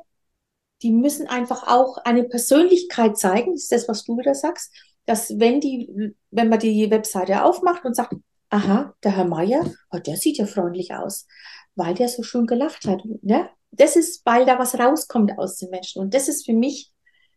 [0.82, 4.74] die müssen einfach auch eine Persönlichkeit zeigen, das ist das, was du wieder sagst,
[5.06, 8.13] dass wenn die, wenn man die Webseite aufmacht und sagt,
[8.50, 11.28] aha, der Herr Meier, oh, der sieht ja freundlich aus,
[11.76, 13.02] weil der so schön gelacht hat.
[13.22, 13.50] Ne?
[13.72, 16.02] Das ist, weil da was rauskommt aus den Menschen.
[16.02, 16.92] Und das ist für mich,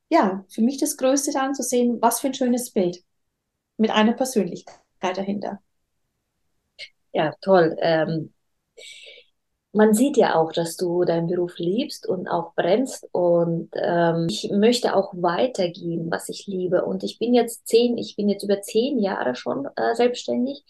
[0.09, 3.03] ja, für mich das Größte daran zu sehen, was für ein schönes Bild
[3.77, 5.61] mit einer Persönlichkeit dahinter.
[7.13, 7.77] Ja, toll.
[7.81, 8.33] Ähm,
[9.73, 13.09] man sieht ja auch, dass du deinen Beruf liebst und auch brennst.
[13.13, 16.85] Und ähm, ich möchte auch weitergeben, was ich liebe.
[16.85, 20.65] Und ich bin jetzt zehn, ich bin jetzt über zehn Jahre schon äh, selbstständig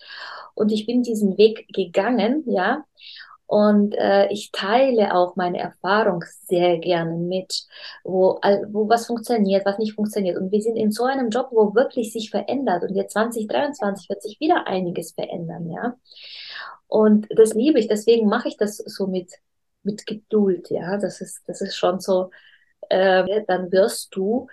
[0.54, 2.84] und ich bin diesen Weg gegangen, ja.
[3.46, 7.66] Und äh, ich teile auch meine Erfahrung sehr gerne mit,
[8.02, 10.38] wo, wo was funktioniert, was nicht funktioniert.
[10.38, 12.82] Und wir sind in so einem Job, wo wirklich sich verändert.
[12.84, 15.96] Und jetzt 2023 wird sich wieder einiges verändern, ja.
[16.86, 19.32] Und das liebe ich, deswegen mache ich das so mit,
[19.82, 20.96] mit Geduld, ja.
[20.96, 22.30] Das ist, das ist schon so,
[22.88, 24.46] äh, dann wirst du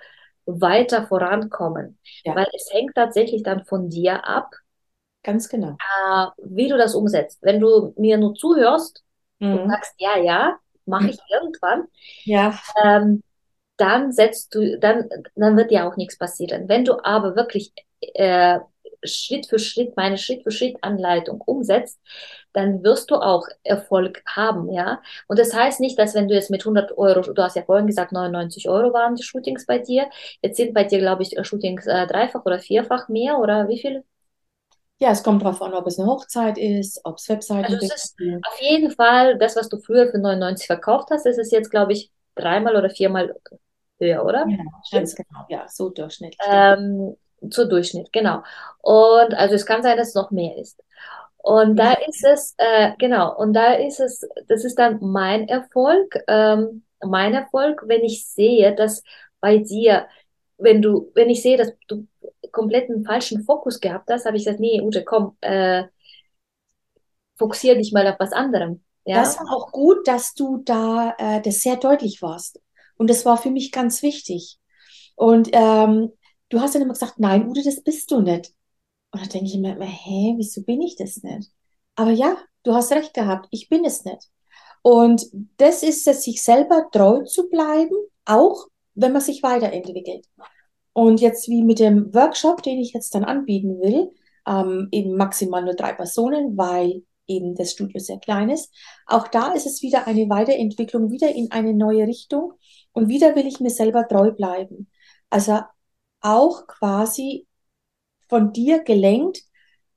[0.46, 1.98] weiter vorankommen.
[2.24, 2.36] Ja.
[2.36, 4.52] Weil es hängt tatsächlich dann von dir ab.
[5.24, 5.72] Ganz genau.
[5.72, 7.40] Äh, wie du das umsetzt.
[7.42, 9.04] Wenn du mir nur zuhörst
[9.40, 9.60] mhm.
[9.60, 11.88] und sagst, ja, ja, mache ich irgendwann,
[12.24, 12.60] ja.
[12.84, 13.24] Ähm,
[13.78, 16.68] dann setzt du, dann, dann wird dir auch nichts passieren.
[16.68, 17.72] Wenn du aber wirklich
[18.14, 18.60] äh,
[19.04, 22.00] Schritt für Schritt, meine Schritt für Schritt Anleitung umsetzt,
[22.52, 25.02] dann wirst du auch Erfolg haben, ja.
[25.28, 27.88] Und das heißt nicht, dass wenn du jetzt mit 100 Euro, du hast ja vorhin
[27.88, 30.10] gesagt, 99 Euro waren die Shootings bei dir,
[30.42, 34.04] jetzt sind bei dir, glaube ich, Shootings äh, dreifach oder vierfach mehr oder wie viel?
[35.00, 37.96] Ja, es kommt darauf an, ob es eine Hochzeit ist, ob es Webseiten also es
[37.96, 41.72] ist auf jeden Fall das, was du früher für 99 verkauft hast, ist es jetzt,
[41.72, 43.34] glaube ich, dreimal oder viermal
[44.00, 44.46] höher, oder?
[44.48, 44.58] Ja,
[44.92, 46.40] ganz genau, ja, so durchschnittlich.
[46.50, 47.16] Ähm,
[47.50, 48.44] zur Durchschnitt, genau.
[48.82, 50.84] Und also es kann sein, dass es noch mehr ist.
[51.38, 56.20] Und da ist es, äh, genau, und da ist es, das ist dann mein Erfolg,
[56.28, 59.04] ähm, mein Erfolg, wenn ich sehe, dass
[59.40, 60.08] bei dir,
[60.60, 62.08] wenn du, wenn ich sehe, dass du
[62.52, 65.84] komplett einen falschen Fokus gehabt hast, habe ich gesagt, nee, Ute, komm, äh,
[67.38, 68.84] fokussiere dich mal auf was anderem.
[69.06, 69.18] Ja?
[69.18, 72.60] Das war auch gut, dass du da äh, das sehr deutlich warst.
[72.98, 74.60] Und das war für mich ganz wichtig.
[75.16, 76.12] Und ähm,
[76.50, 78.54] du hast dann immer gesagt, nein, Ute, das bist du nicht.
[79.12, 81.50] Und da denke ich mir, hä, wieso bin ich das nicht?
[81.96, 84.28] Aber ja, du hast recht gehabt, ich bin es nicht.
[84.82, 85.26] Und
[85.58, 87.96] das ist es, sich selber treu zu bleiben,
[88.26, 88.68] auch
[89.00, 90.28] wenn man sich weiterentwickelt.
[90.94, 94.12] Und jetzt wie mit dem Workshop, den ich jetzt dann anbieten will,
[94.48, 98.74] ähm, eben maximal nur drei Personen, weil eben das Studio sehr klein ist.
[99.06, 102.54] Auch da ist es wieder eine Weiterentwicklung, wieder in eine neue Richtung.
[102.92, 104.90] Und wieder will ich mir selber treu bleiben.
[105.30, 105.60] Also
[106.22, 107.48] auch quasi
[108.28, 109.44] von dir gelenkt.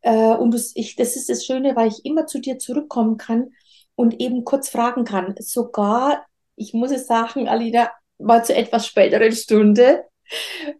[0.03, 3.53] Äh, und das, ich, das ist das Schöne, weil ich immer zu dir zurückkommen kann
[3.95, 5.35] und eben kurz fragen kann.
[5.38, 10.05] Sogar, ich muss es sagen, Alida, mal zu etwas späteren Stunde.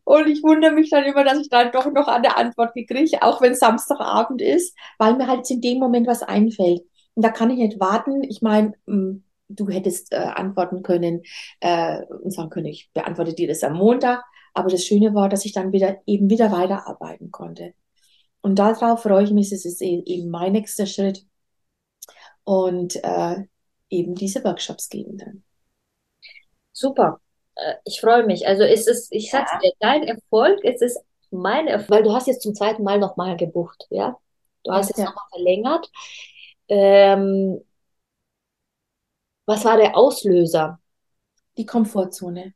[0.05, 3.41] Und ich wundere mich dann immer, dass ich dann doch noch eine Antwort gekriege, auch
[3.43, 6.83] wenn Samstagabend ist, weil mir halt in dem Moment was einfällt.
[7.15, 8.23] Und da kann ich nicht warten.
[8.23, 11.23] Ich meine, hm, du hättest äh, antworten können
[11.61, 14.23] äh, und sagen können, ich beantworte dir das am Montag.
[14.55, 17.75] Aber das Schöne war, dass ich dann wieder eben wieder weiterarbeiten konnte.
[18.43, 21.27] Und darauf freue ich mich, es ist e-, eben mein nächster Schritt.
[22.45, 23.45] Und äh,
[23.89, 25.45] eben diese Workshops geben dann.
[26.83, 27.21] Super.
[27.55, 28.47] Äh, ich freue mich.
[28.49, 30.99] Also ist es, ich sag's dir, dein Erfolg, es ist
[31.31, 34.19] mein Erfolg, weil du hast jetzt zum zweiten Mal nochmal gebucht, ja?
[34.65, 35.05] Du hast ja, jetzt ja.
[35.05, 35.91] nochmal verlängert.
[36.69, 37.61] Ähm,
[39.47, 40.81] was war der Auslöser?
[41.57, 42.53] Die Komfortzone.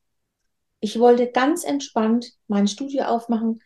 [0.80, 3.62] Ich wollte ganz entspannt mein Studio aufmachen.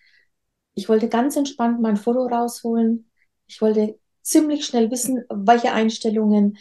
[0.74, 3.10] Ich wollte ganz entspannt mein Foto rausholen.
[3.46, 6.58] Ich wollte ziemlich schnell wissen, welche Einstellungen,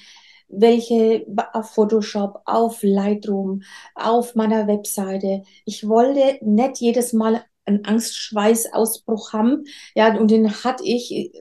[0.49, 3.62] welche auf Photoshop, auf Lightroom,
[3.95, 5.43] auf meiner Webseite.
[5.65, 9.63] Ich wollte nicht jedes Mal einen Angstschweißausbruch haben.
[9.95, 11.31] Ja, und den hatte ich.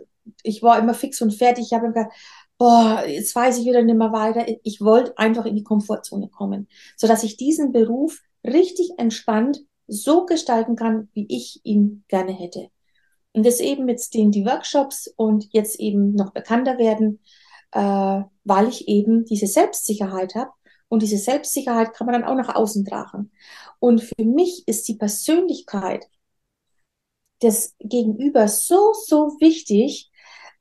[0.43, 1.67] Ich war immer fix und fertig.
[1.67, 2.13] Ich habe gedacht,
[2.59, 4.47] boah, jetzt weiß ich wieder nicht mehr weiter.
[4.63, 10.77] Ich wollte einfach in die Komfortzone kommen, sodass ich diesen Beruf richtig entspannt so gestalten
[10.77, 12.69] kann, wie ich ihn gerne hätte.
[13.33, 17.21] Und das eben mit denen die Workshops und jetzt eben noch bekannter werden,
[17.73, 20.51] äh, weil ich eben diese Selbstsicherheit habe.
[20.89, 23.31] Und diese Selbstsicherheit kann man dann auch nach außen tragen.
[23.79, 26.07] Und für mich ist die Persönlichkeit
[27.43, 30.11] des Gegenübers so, so wichtig,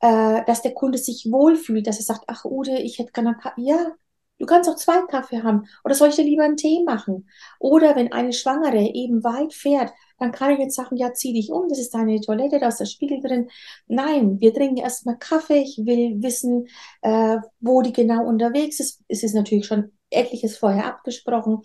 [0.00, 3.92] äh, dass der Kunde sich wohlfühlt, dass er sagt, ach Ude, ich hätte gerne, ja,
[4.38, 5.66] Du kannst auch zwei Kaffee haben.
[5.84, 7.28] Oder soll ich dir lieber einen Tee machen?
[7.58, 11.50] Oder wenn eine Schwangere eben weit fährt, dann kann ich jetzt sagen, ja, zieh dich
[11.50, 13.48] um, das ist deine Toilette, da ist der Spiegel drin.
[13.86, 15.62] Nein, wir trinken erstmal Kaffee.
[15.62, 16.66] Ich will wissen,
[17.02, 19.02] äh, wo die genau unterwegs ist.
[19.08, 21.62] Es ist natürlich schon etliches vorher abgesprochen.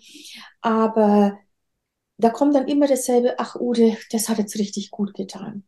[0.60, 1.38] Aber
[2.18, 5.64] da kommt dann immer dasselbe, ach Ude, das hat jetzt richtig gut getan.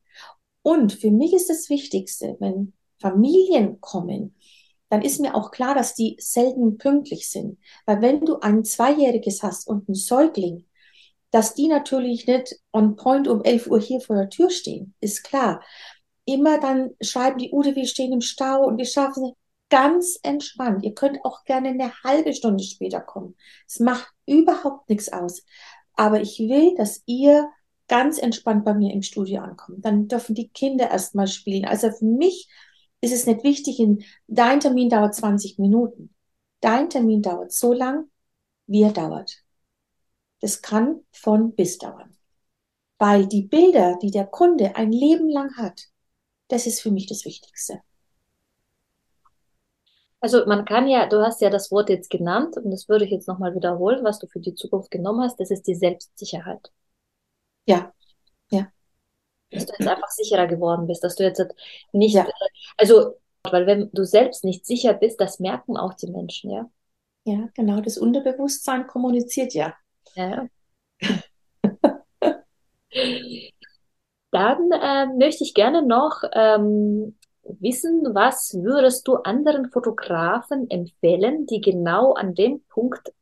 [0.63, 4.37] Und für mich ist das Wichtigste, wenn Familien kommen,
[4.89, 7.59] dann ist mir auch klar, dass die selten pünktlich sind.
[7.87, 10.67] Weil wenn du ein Zweijähriges hast und einen Säugling,
[11.31, 15.25] dass die natürlich nicht on point um 11 Uhr hier vor der Tür stehen, ist
[15.25, 15.63] klar.
[16.25, 19.33] Immer dann schreiben die Ude, wir stehen im Stau und wir schaffen es.
[19.69, 20.85] ganz entspannt.
[20.85, 23.35] Ihr könnt auch gerne eine halbe Stunde später kommen.
[23.67, 25.43] Es macht überhaupt nichts aus.
[25.95, 27.49] Aber ich will, dass ihr
[27.89, 29.85] ganz entspannt bei mir im Studio ankommt.
[29.85, 31.65] Dann dürfen die Kinder erstmal spielen.
[31.65, 32.49] Also für mich
[33.01, 36.15] ist es nicht wichtig, in, dein Termin dauert 20 Minuten.
[36.61, 38.11] Dein Termin dauert so lang,
[38.67, 39.43] wie er dauert.
[40.41, 42.17] Das kann von bis dauern.
[42.99, 45.89] Weil die Bilder, die der Kunde ein Leben lang hat,
[46.49, 47.81] das ist für mich das Wichtigste.
[50.21, 53.11] Also man kann ja, du hast ja das Wort jetzt genannt und das würde ich
[53.11, 56.71] jetzt nochmal wiederholen, was du für die Zukunft genommen hast, das ist die Selbstsicherheit.
[57.67, 57.96] Ja, ja.
[59.51, 61.45] Dass du jetzt einfach sicherer geworden bist, dass du jetzt
[61.93, 62.27] nicht, ja.
[62.77, 66.69] also, weil wenn du selbst nicht sicher bist, das merken auch die Menschen, ja.
[67.25, 69.75] Ja, genau, das Unterbewusstsein kommuniziert ja.
[70.15, 70.47] Ja.
[74.31, 81.61] Dann äh, möchte ich gerne noch ähm, wissen, was würdest du anderen Fotografen empfehlen, die
[81.61, 83.13] genau an dem Punkt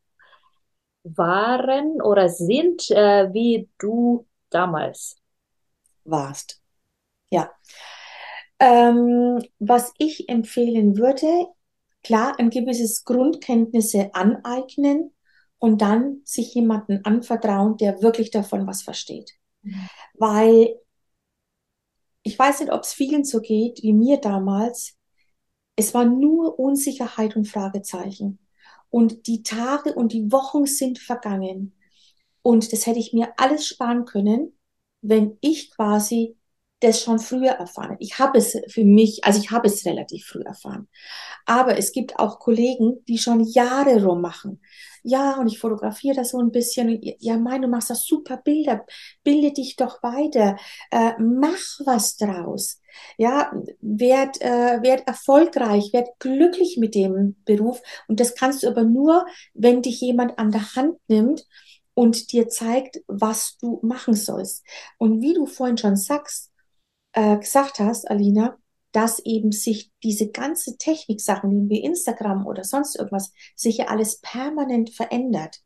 [1.03, 5.17] waren oder sind, äh, wie du damals
[6.05, 6.61] warst?
[7.29, 7.51] Ja.
[8.59, 11.47] Ähm, was ich empfehlen würde,
[12.03, 15.11] klar, ein gewisses Grundkenntnisse aneignen
[15.59, 19.31] und dann sich jemanden anvertrauen, der wirklich davon was versteht.
[19.63, 19.89] Mhm.
[20.13, 20.75] Weil
[22.23, 24.95] ich weiß nicht, ob es vielen so geht wie mir damals.
[25.75, 28.39] Es war nur Unsicherheit und Fragezeichen.
[28.89, 31.77] Und die Tage und die Wochen sind vergangen.
[32.41, 34.54] Und das hätte ich mir alles sparen können,
[35.07, 36.35] wenn ich quasi
[36.81, 37.95] das schon früher erfahren.
[37.99, 40.87] Ich habe es für mich, also ich habe es relativ früh erfahren.
[41.45, 44.61] Aber es gibt auch Kollegen, die schon Jahre rum machen.
[45.03, 46.99] Ja, und ich fotografiere das so ein bisschen.
[47.19, 48.85] Ja, mein, du machst das super Bilder.
[49.23, 50.57] Bilde dich doch weiter.
[50.91, 52.81] Äh, mach was draus.
[53.17, 57.81] Ja, werd, äh, werd erfolgreich, werd glücklich mit dem Beruf.
[58.07, 61.45] Und das kannst du aber nur, wenn dich jemand an der Hand nimmt
[61.95, 64.63] und dir zeigt, was du machen sollst.
[64.99, 66.51] Und wie du vorhin schon sagst,
[67.13, 68.57] äh, gesagt hast, Alina,
[68.91, 74.19] dass eben sich diese ganze Technik-Sachen, nehmen wir Instagram oder sonst irgendwas, sich ja alles
[74.21, 75.61] permanent verändert.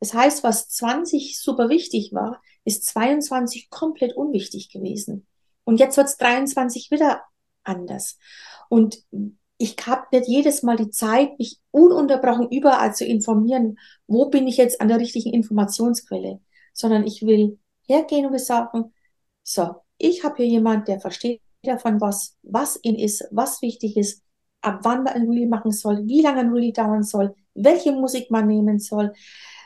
[0.00, 5.26] Das heißt, was 20 super wichtig war, ist 22 komplett unwichtig gewesen.
[5.64, 7.22] Und jetzt wird es 23 wieder
[7.62, 8.18] anders.
[8.68, 8.98] Und
[9.58, 14.56] ich habe nicht jedes Mal die Zeit, mich ununterbrochen überall zu informieren, wo bin ich
[14.56, 16.40] jetzt an der richtigen Informationsquelle,
[16.72, 18.92] sondern ich will hergehen und sagen,
[19.42, 24.22] so, ich habe hier jemand, der versteht davon was, was ihn ist, was wichtig ist,
[24.60, 28.30] ab wann man ein Reel machen soll, wie lange ein Reel dauern soll, welche Musik
[28.30, 29.12] man nehmen soll,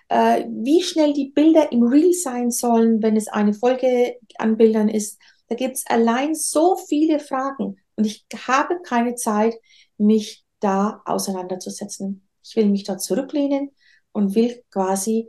[0.09, 4.89] äh, wie schnell die Bilder im Reel sein sollen, wenn es eine Folge an Bildern
[4.89, 5.19] ist.
[5.49, 9.55] Da gibt es allein so viele Fragen und ich habe keine Zeit,
[9.99, 12.27] mich da auseinanderzusetzen.
[12.43, 13.73] Ich will mich da zurücklehnen
[14.13, 15.29] und will quasi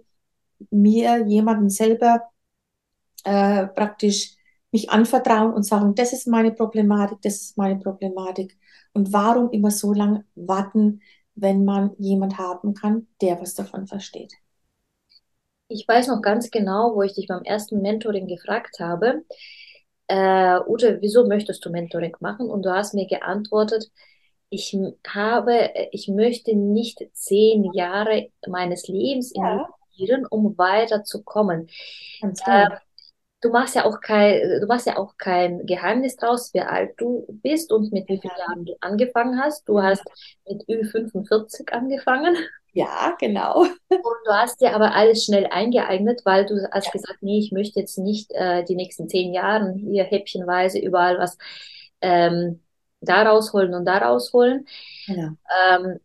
[0.70, 2.22] mir jemanden selber
[3.26, 4.38] äh, praktisch
[4.72, 8.58] mich anvertrauen und sagen, das ist meine Problematik, das ist meine Problematik.
[8.94, 11.02] Und warum immer so lange warten,
[11.36, 14.32] wenn man jemand haben kann, der was davon versteht?
[15.68, 19.26] Ich weiß noch ganz genau, wo ich dich beim ersten Mentoring gefragt habe,
[20.12, 22.50] äh, Ute, wieso möchtest du Mentoring machen?
[22.50, 23.90] Und du hast mir geantwortet,
[24.50, 29.54] ich habe, ich möchte nicht zehn Jahre meines Lebens ja.
[29.54, 31.70] investieren, um weiterzukommen.
[32.20, 32.58] Ganz genau.
[32.58, 32.78] Äh,
[33.42, 37.26] du machst ja auch kein, du machst ja auch kein Geheimnis draus, wie alt du
[37.42, 39.68] bist und mit wie vielen Jahren du angefangen hast.
[39.68, 40.04] Du hast
[40.48, 42.36] mit Ü45 angefangen.
[42.74, 43.64] Ja, genau.
[43.64, 46.92] Und du hast dir aber alles schnell eingeeignet, weil du hast ja.
[46.92, 51.38] gesagt, nee, ich möchte jetzt nicht äh, die nächsten zehn Jahre hier häppchenweise überall was
[52.00, 52.62] ähm,
[53.02, 54.66] da rausholen und da rausholen.
[55.06, 55.32] Genau.
[55.70, 56.00] Ähm,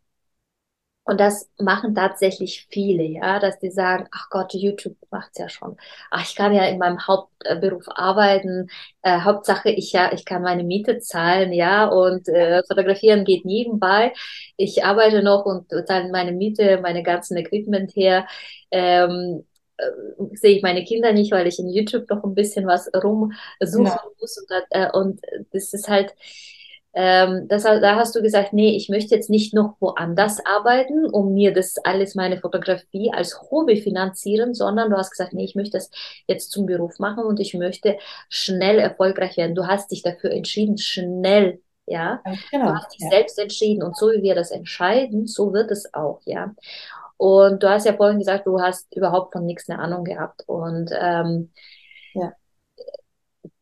[1.07, 5.77] und das machen tatsächlich viele, ja, dass die sagen, ach Gott, YouTube macht's ja schon.
[6.11, 8.69] Ach, ich kann ja in meinem Hauptberuf arbeiten.
[9.03, 14.13] Äh, Hauptsache, ich ja, ich kann meine Miete zahlen, ja, und äh, fotografieren geht nebenbei.
[14.57, 18.27] Ich arbeite noch und zahle meine Miete, meine ganzen Equipment her.
[18.73, 19.45] Ähm,
[19.77, 19.85] äh,
[20.33, 24.03] sehe ich meine Kinder nicht, weil ich in YouTube noch ein bisschen was rumsuchen ja.
[24.21, 25.21] muss und, äh, und
[25.53, 26.15] das ist halt
[26.99, 31.35] ähm, das, da hast du gesagt, nee, ich möchte jetzt nicht noch woanders arbeiten, um
[31.35, 35.77] mir das alles, meine Fotografie als Hobby finanzieren, sondern du hast gesagt, nee, ich möchte
[35.77, 35.91] das
[36.27, 37.99] jetzt zum Beruf machen und ich möchte
[38.31, 39.55] schnell erfolgreich werden.
[39.55, 42.69] Du hast dich dafür entschieden, schnell ja, genau.
[42.69, 43.11] du hast dich ja.
[43.11, 46.55] selbst entschieden und so wie wir das entscheiden, so wird es auch, ja.
[47.19, 50.91] Und du hast ja vorhin gesagt, du hast überhaupt von nichts eine Ahnung gehabt und
[50.99, 51.53] ähm,
[52.15, 52.33] ja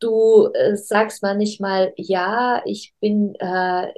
[0.04, 3.92] du äh, sagst manchmal, ja, ich bin, äh,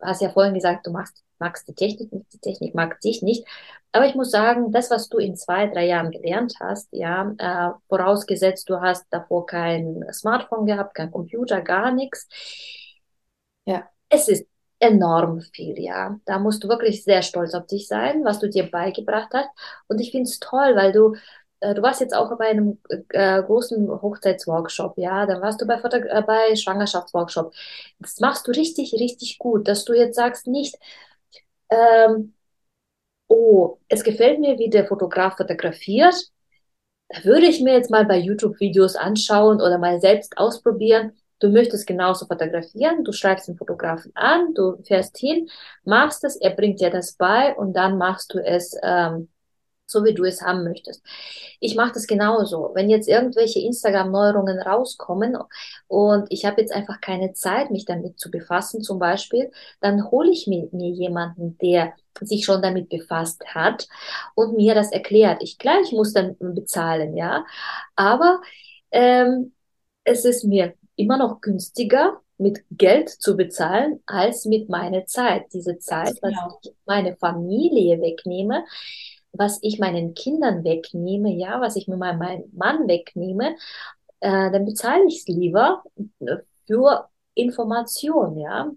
[0.00, 3.46] hast ja vorhin gesagt, du magst, magst die Technik nicht, die Technik mag dich nicht.
[3.92, 7.70] Aber ich muss sagen, das, was du in zwei, drei Jahren gelernt hast, ja, äh,
[7.88, 12.28] vorausgesetzt, du hast davor kein Smartphone gehabt, kein Computer, gar nichts.
[13.66, 13.88] Ja.
[14.08, 14.46] Es ist
[14.80, 16.18] enorm viel, ja.
[16.24, 19.48] Da musst du wirklich sehr stolz auf dich sein, was du dir beigebracht hast.
[19.88, 21.14] Und ich finde es toll, weil du,
[21.60, 22.78] du warst jetzt auch bei einem
[23.10, 25.26] äh, großen Hochzeitsworkshop, ja.
[25.26, 27.52] Dann warst du bei, Foto äh, bei Schwangerschaftsworkshop.
[27.98, 30.76] Das machst du richtig, richtig gut, dass du jetzt sagst nicht,
[31.70, 32.34] ähm,
[33.28, 36.14] oh, es gefällt mir, wie der Fotograf fotografiert.
[37.08, 41.12] Da würde ich mir jetzt mal bei YouTube-Videos anschauen oder mal selbst ausprobieren.
[41.40, 45.48] Du möchtest genauso fotografieren, du schreibst den Fotografen an, du fährst hin,
[45.84, 49.28] machst es, er bringt dir das bei und dann machst du es ähm,
[49.90, 51.02] so, wie du es haben möchtest.
[51.60, 52.72] Ich mache das genauso.
[52.74, 55.36] Wenn jetzt irgendwelche Instagram-Neuerungen rauskommen
[55.86, 60.30] und ich habe jetzt einfach keine Zeit, mich damit zu befassen, zum Beispiel, dann hole
[60.30, 63.88] ich mir, mir jemanden, der sich schon damit befasst hat
[64.34, 65.42] und mir das erklärt.
[65.42, 67.46] Ich klar, ich muss dann bezahlen, ja,
[67.96, 68.40] aber
[68.90, 69.52] ähm,
[70.04, 75.46] es ist mir immer noch günstiger, mit Geld zu bezahlen, als mit meiner Zeit.
[75.52, 76.38] Diese Zeit, genau.
[76.46, 78.64] was ich meine Familie wegnehme,
[79.38, 83.56] was ich meinen Kindern wegnehme, ja, was ich mir meinem Mann wegnehme,
[84.20, 85.82] äh, dann bezahle ich es lieber
[86.66, 88.70] für Information, ja.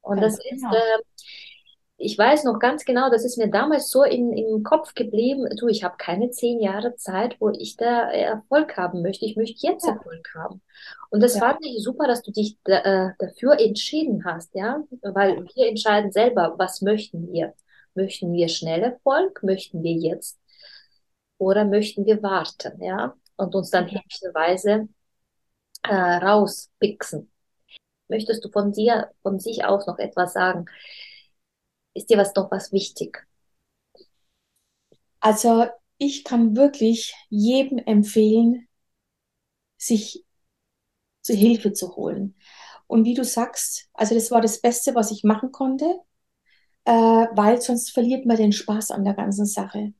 [0.00, 0.70] Und Ganz das genau.
[0.70, 1.26] ist, äh,
[1.98, 5.66] ich weiß noch ganz genau, das ist mir damals so in, im Kopf geblieben, du,
[5.68, 9.24] ich habe keine zehn Jahre Zeit, wo ich da Erfolg haben möchte.
[9.24, 9.94] Ich möchte jetzt ja.
[9.94, 10.60] Erfolg haben.
[11.10, 11.40] Und das ja.
[11.40, 16.12] fand ich super, dass du dich da, äh, dafür entschieden hast, ja, weil wir entscheiden
[16.12, 17.54] selber, was möchten wir.
[17.96, 19.42] Möchten wir schnell Erfolg?
[19.42, 20.38] Möchten wir jetzt?
[21.38, 23.14] Oder möchten wir warten, ja?
[23.36, 24.88] Und uns dann häppchenweise
[25.82, 27.30] äh, rauspixen.
[28.08, 30.66] Möchtest du von dir, von sich aus noch etwas sagen?
[31.94, 33.26] Ist dir was noch was wichtig?
[35.20, 35.66] Also
[35.98, 38.68] ich kann wirklich jedem empfehlen,
[39.78, 40.24] sich
[41.22, 42.36] zu Hilfe zu holen.
[42.86, 46.00] Und wie du sagst, also das war das Beste, was ich machen konnte,
[46.86, 49.92] äh, weil sonst verliert man den Spaß an der ganzen Sache.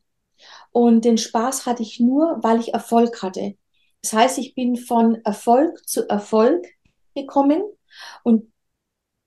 [0.73, 3.57] Und den Spaß hatte ich nur, weil ich Erfolg hatte.
[4.03, 6.67] Das heißt, ich bin von Erfolg zu Erfolg
[7.15, 7.63] gekommen
[8.25, 8.53] und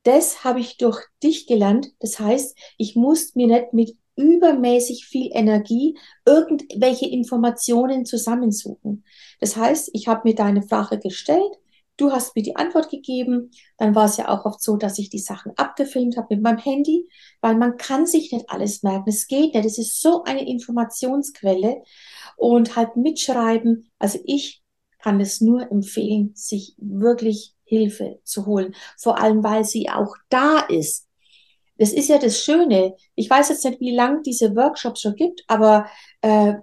[0.03, 1.89] das habe ich durch dich gelernt.
[1.99, 9.03] Das heißt, ich muss mir nicht mit übermäßig viel Energie irgendwelche Informationen zusammensuchen.
[9.39, 11.59] Das heißt, ich habe mir deine Frage gestellt,
[11.99, 15.09] du hast mir die Antwort gegeben, dann war es ja auch oft so, dass ich
[15.09, 17.07] die Sachen abgefilmt habe mit meinem Handy,
[17.41, 19.09] weil man kann sich nicht alles merken.
[19.09, 19.65] Es geht nicht.
[19.65, 21.83] Es ist so eine Informationsquelle
[22.37, 23.91] und halt mitschreiben.
[23.99, 24.61] Also ich
[24.99, 28.75] kann es nur empfehlen, sich wirklich Hilfe zu holen.
[28.97, 31.07] Vor allem, weil sie auch da ist.
[31.77, 32.95] Das ist ja das Schöne.
[33.15, 35.87] Ich weiß jetzt nicht, wie lange diese Workshops schon gibt, aber
[36.21, 36.55] äh,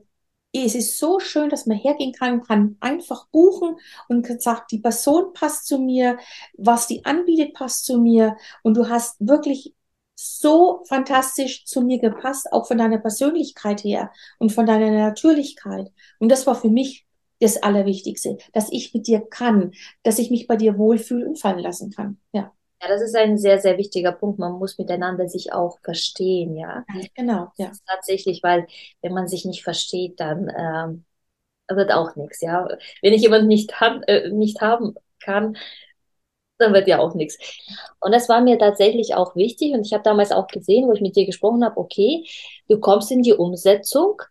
[0.65, 3.77] es ist so schön, dass man hergehen kann, kann einfach buchen
[4.09, 6.19] und sagt, die Person passt zu mir,
[6.57, 9.75] was die anbietet, passt zu mir und du hast wirklich
[10.15, 15.93] so fantastisch zu mir gepasst, auch von deiner Persönlichkeit her und von deiner Natürlichkeit.
[16.19, 17.07] Und das war für mich
[17.41, 21.59] das Allerwichtigste, dass ich mit dir kann, dass ich mich bei dir wohlfühle und fallen
[21.59, 22.19] lassen kann.
[22.33, 22.56] Ja.
[22.83, 24.39] Ja, das ist ein sehr, sehr wichtiger Punkt.
[24.39, 26.85] Man muss miteinander sich auch verstehen, ja.
[27.15, 27.73] Genau, ja.
[27.87, 28.67] tatsächlich, weil
[29.03, 31.05] wenn man sich nicht versteht, dann ähm,
[31.77, 32.69] wird auch nichts, ja.
[33.03, 33.73] Wenn ich jemanden nicht,
[34.07, 35.57] äh, nicht haben kann,
[36.59, 37.39] dann wird ja auch nichts.
[38.01, 41.01] Und das war mir tatsächlich auch wichtig und ich habe damals auch gesehen, wo ich
[41.01, 42.25] mit dir gesprochen habe, okay,
[42.69, 44.23] du kommst in die Umsetzung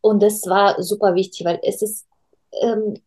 [0.00, 2.06] und das war super wichtig, weil es ist
[2.62, 3.00] ähm,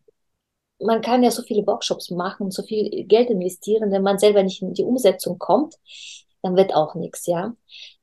[0.80, 4.62] man kann ja so viele Workshops machen, so viel Geld investieren, wenn man selber nicht
[4.62, 5.74] in die Umsetzung kommt,
[6.42, 7.54] dann wird auch nichts, ja.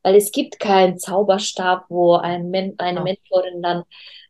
[0.04, 3.04] Weil es gibt keinen Zauberstab, wo ein Men eine ja.
[3.04, 3.84] Mentorin dann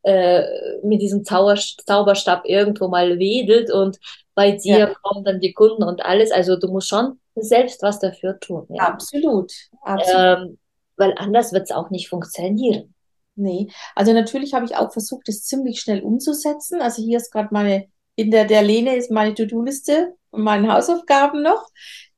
[0.03, 0.43] äh,
[0.83, 3.97] mit diesem Zauber Zauberstab irgendwo mal wedelt und
[4.35, 4.93] bei dir ja.
[5.01, 6.31] kommen dann die Kunden und alles.
[6.31, 8.67] Also du musst schon selbst was dafür tun.
[8.69, 8.83] Ja?
[8.83, 9.51] Absolut.
[9.81, 10.49] Absolut.
[10.49, 10.57] Ähm,
[10.97, 12.93] weil anders wird es auch nicht funktionieren.
[13.37, 16.81] Nee, also natürlich habe ich auch versucht, es ziemlich schnell umzusetzen.
[16.81, 21.41] Also hier ist gerade meine, in der, der Lene ist meine To-Do-Liste und meine Hausaufgaben
[21.41, 21.69] noch,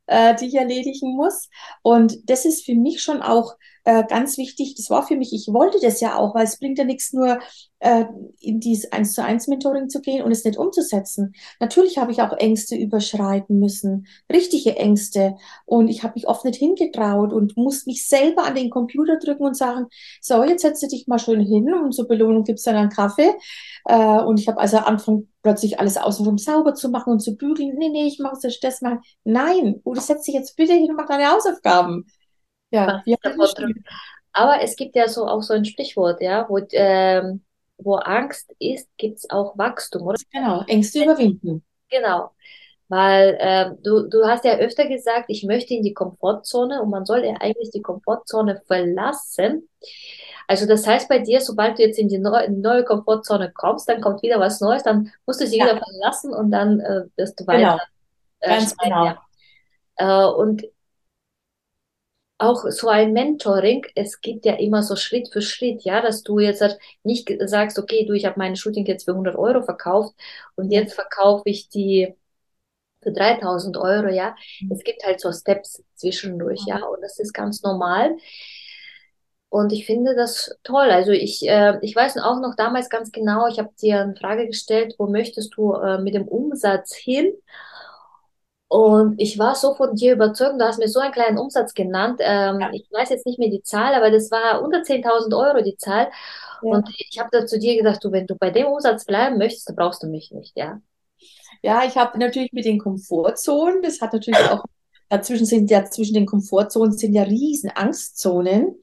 [0.07, 1.49] äh, die ich erledigen muss.
[1.81, 3.55] Und das ist für mich schon auch
[3.87, 6.77] äh, ganz wichtig, das war für mich, ich wollte das ja auch, weil es bringt
[6.77, 7.39] ja nichts nur
[7.79, 8.03] äh,
[8.41, 11.33] in dieses 1 zu 1 Mentoring zu gehen und es nicht umzusetzen.
[11.61, 16.57] Natürlich habe ich auch Ängste überschreiten müssen, richtige Ängste und ich habe mich oft nicht
[16.57, 19.85] hingetraut und musste mich selber an den Computer drücken und sagen,
[20.19, 23.35] so, jetzt setze dich mal schön hin und zur Belohnung gibt es dann einen Kaffee.
[23.85, 27.75] Äh, und ich habe also angefangen, plötzlich alles außenrum sauber zu machen und zu bügeln.
[27.77, 28.99] Nee, nee, ich mache das, das machen.
[29.23, 32.05] Nein, du setz dich jetzt bitte hin und mach deine Hausaufgaben.
[32.71, 33.17] Ja, ja
[34.33, 37.41] aber es gibt ja so auch so ein Sprichwort, ja, wo, ähm,
[37.77, 40.17] wo Angst ist, gibt es auch Wachstum, oder?
[40.31, 41.63] Genau, Ängste überwinden.
[41.89, 42.31] Genau.
[42.89, 47.05] Weil ähm, du, du hast ja öfter gesagt, ich möchte in die Komfortzone und man
[47.05, 49.67] soll ja eigentlich die Komfortzone verlassen.
[50.47, 53.99] Also das heißt bei dir, sobald du jetzt in die neue, neue Komfortzone kommst, dann
[53.99, 55.65] kommt wieder was Neues, dann musst du sie ja.
[55.65, 57.81] wieder verlassen und dann äh, wirst du weiter.
[58.39, 58.55] Genau.
[58.55, 59.13] Äh, Ganz genau.
[59.97, 60.63] Äh, und
[62.37, 66.39] auch so ein Mentoring, es geht ja immer so Schritt für Schritt, ja, dass du
[66.39, 70.15] jetzt halt nicht sagst, okay, du, ich habe meine Shooting jetzt für 100 Euro verkauft
[70.55, 72.13] und jetzt verkaufe ich die
[73.01, 74.35] für 3000 Euro, ja.
[74.61, 74.71] Mhm.
[74.73, 78.17] Es gibt halt so Steps zwischendurch, ja, und das ist ganz normal.
[79.49, 80.89] Und ich finde das toll.
[80.91, 84.45] Also ich, äh, ich weiß auch noch damals ganz genau, ich habe dir eine Frage
[84.47, 87.33] gestellt, wo möchtest du äh, mit dem Umsatz hin?
[88.69, 92.19] Und ich war so von dir überzeugt, du hast mir so einen kleinen Umsatz genannt.
[92.21, 92.69] Ähm, ja.
[92.73, 96.09] Ich weiß jetzt nicht mehr die Zahl, aber das war unter 10.000 Euro die Zahl.
[96.61, 96.71] Ja.
[96.71, 99.69] Und ich habe da zu dir gesagt, du, wenn du bei dem Umsatz bleiben möchtest,
[99.69, 100.81] dann brauchst du mich nicht, ja.
[101.63, 104.63] Ja, ich habe natürlich mit den Komfortzonen, das hat natürlich auch,
[105.09, 108.75] dazwischen sind ja, zwischen den Komfortzonen sind ja riesen Angstzonen.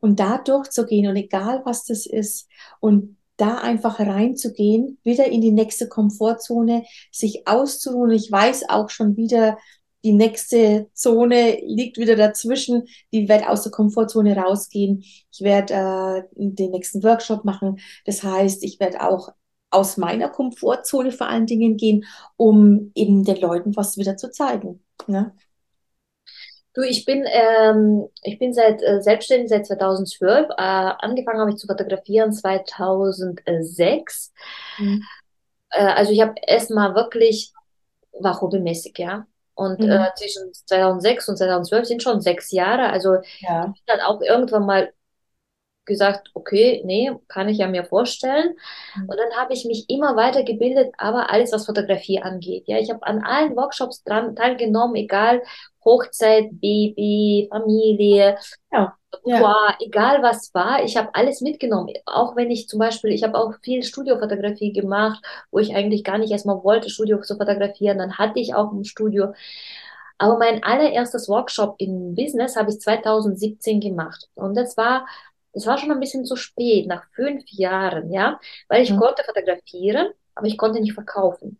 [0.00, 2.48] Und da durchzugehen und egal was das ist
[2.80, 8.12] und da einfach reinzugehen, wieder in die nächste Komfortzone, sich auszuruhen.
[8.12, 9.58] Ich weiß auch schon wieder,
[10.04, 12.86] die nächste Zone liegt wieder dazwischen.
[13.12, 15.02] Die wird aus der Komfortzone rausgehen.
[15.32, 17.80] Ich werde äh, den nächsten Workshop machen.
[18.04, 19.30] Das heißt, ich werde auch
[19.70, 22.04] aus meiner Komfortzone vor allen Dingen gehen,
[22.36, 24.84] um eben den Leuten was wieder zu zeigen.
[25.08, 25.34] Ne?
[26.76, 30.50] Du, ich bin, ähm, ich bin seit äh, selbstständig seit 2012.
[30.50, 34.34] Äh, angefangen habe ich zu fotografieren 2006.
[34.76, 35.02] Mhm.
[35.70, 37.54] Äh, also ich habe erstmal wirklich,
[38.20, 39.26] war hobbymäßig, ja.
[39.54, 39.90] Und mhm.
[39.90, 42.90] äh, zwischen 2006 und 2012 sind schon sechs Jahre.
[42.90, 43.72] Also ja.
[43.74, 44.92] ich dann auch irgendwann mal
[45.86, 48.54] gesagt, okay, nee, kann ich ja mir vorstellen.
[48.96, 49.08] Mhm.
[49.08, 52.64] Und dann habe ich mich immer weitergebildet, aber alles, was Fotografie angeht.
[52.66, 55.40] Ja, ich habe an allen Workshops dran teilgenommen, egal
[55.86, 58.36] Hochzeit, Baby, Familie,
[58.72, 58.96] ja.
[59.24, 59.76] Ja.
[59.80, 61.94] egal was war, ich habe alles mitgenommen.
[62.04, 66.18] Auch wenn ich zum Beispiel, ich habe auch viel Studiofotografie gemacht, wo ich eigentlich gar
[66.18, 67.98] nicht erstmal wollte, Studio zu fotografieren.
[67.98, 69.32] Dann hatte ich auch ein Studio.
[70.18, 74.28] Aber mein allererstes Workshop in Business habe ich 2017 gemacht.
[74.34, 75.06] Und das war,
[75.52, 78.98] das war schon ein bisschen zu spät, nach fünf Jahren, ja, weil ich mhm.
[78.98, 81.58] konnte fotografieren, aber ich konnte nicht verkaufen.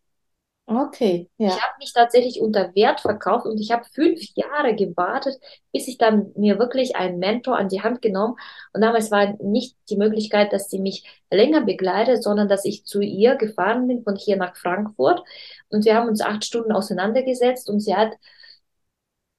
[0.69, 1.47] Okay, ja.
[1.49, 5.37] Ich habe mich tatsächlich unter Wert verkauft und ich habe fünf Jahre gewartet,
[5.73, 8.35] bis ich dann mir wirklich einen Mentor an die Hand genommen.
[8.73, 13.01] Und damals war nicht die Möglichkeit, dass sie mich länger begleitet, sondern dass ich zu
[13.01, 15.23] ihr gefahren bin von hier nach Frankfurt.
[15.69, 18.15] Und wir haben uns acht Stunden auseinandergesetzt und sie hat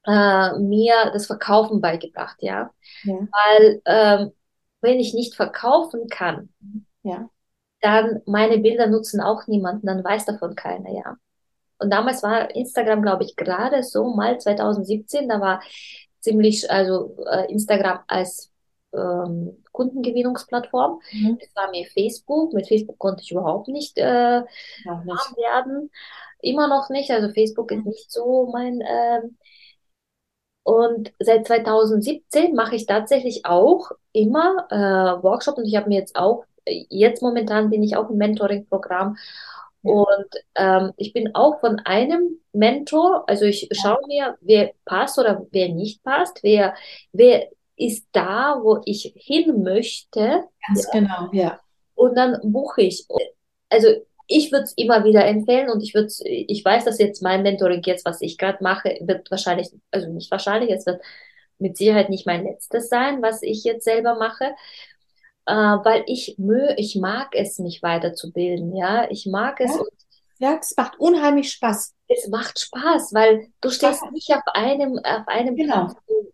[0.06, 2.72] äh, mir das Verkaufen beigebracht, ja.
[3.04, 3.28] ja.
[3.32, 4.32] Weil ähm,
[4.80, 6.54] wenn ich nicht verkaufen kann,
[7.04, 7.30] ja
[7.82, 11.18] dann meine Bilder nutzen auch niemanden, dann weiß davon keiner, ja.
[11.80, 15.62] Und damals war Instagram, glaube ich, gerade so mal 2017, da war
[16.20, 18.52] ziemlich, also äh, Instagram als
[18.94, 21.00] ähm, Kundengewinnungsplattform.
[21.12, 21.38] Mhm.
[21.40, 22.54] Das war mir Facebook.
[22.54, 25.38] Mit Facebook konnte ich überhaupt nicht, äh, nicht.
[25.38, 25.92] werden.
[26.42, 27.12] Immer noch nicht.
[27.12, 28.82] Also Facebook ist nicht so mein.
[28.82, 29.22] Äh,
[30.64, 36.18] und seit 2017 mache ich tatsächlich auch immer äh, Workshop und ich habe mir jetzt
[36.18, 36.44] auch
[36.90, 39.18] jetzt momentan bin ich auch im Mentoring-Programm
[39.88, 45.46] und ähm, ich bin auch von einem Mentor, also ich schaue mir, wer passt oder
[45.52, 46.76] wer nicht passt, wer,
[47.14, 47.48] wer
[47.78, 50.44] ist da, wo ich hin möchte.
[50.68, 51.00] Ganz ja.
[51.00, 51.60] genau, ja.
[51.96, 53.08] Und dann buche ich.
[53.70, 53.88] Also
[54.28, 57.82] ich würde es immer wieder empfehlen und ich würde, ich weiß, dass jetzt mein Mentoring
[57.86, 61.02] jetzt, was ich gerade mache, wird wahrscheinlich, also nicht wahrscheinlich, es wird
[61.60, 64.54] mit Sicherheit nicht mein letztes sein, was ich jetzt selber mache
[65.48, 69.10] äh, weil ich mö, ich mag es, mich weiterzubilden, ja.
[69.10, 69.72] Ich mag es.
[70.40, 71.96] Ja, ja es macht unheimlich Spaß.
[72.10, 74.12] Es macht Spaß, weil du stehst Spaß.
[74.12, 75.86] nicht auf einem, auf einem genau.
[75.86, 75.96] Platz.
[76.08, 76.34] Du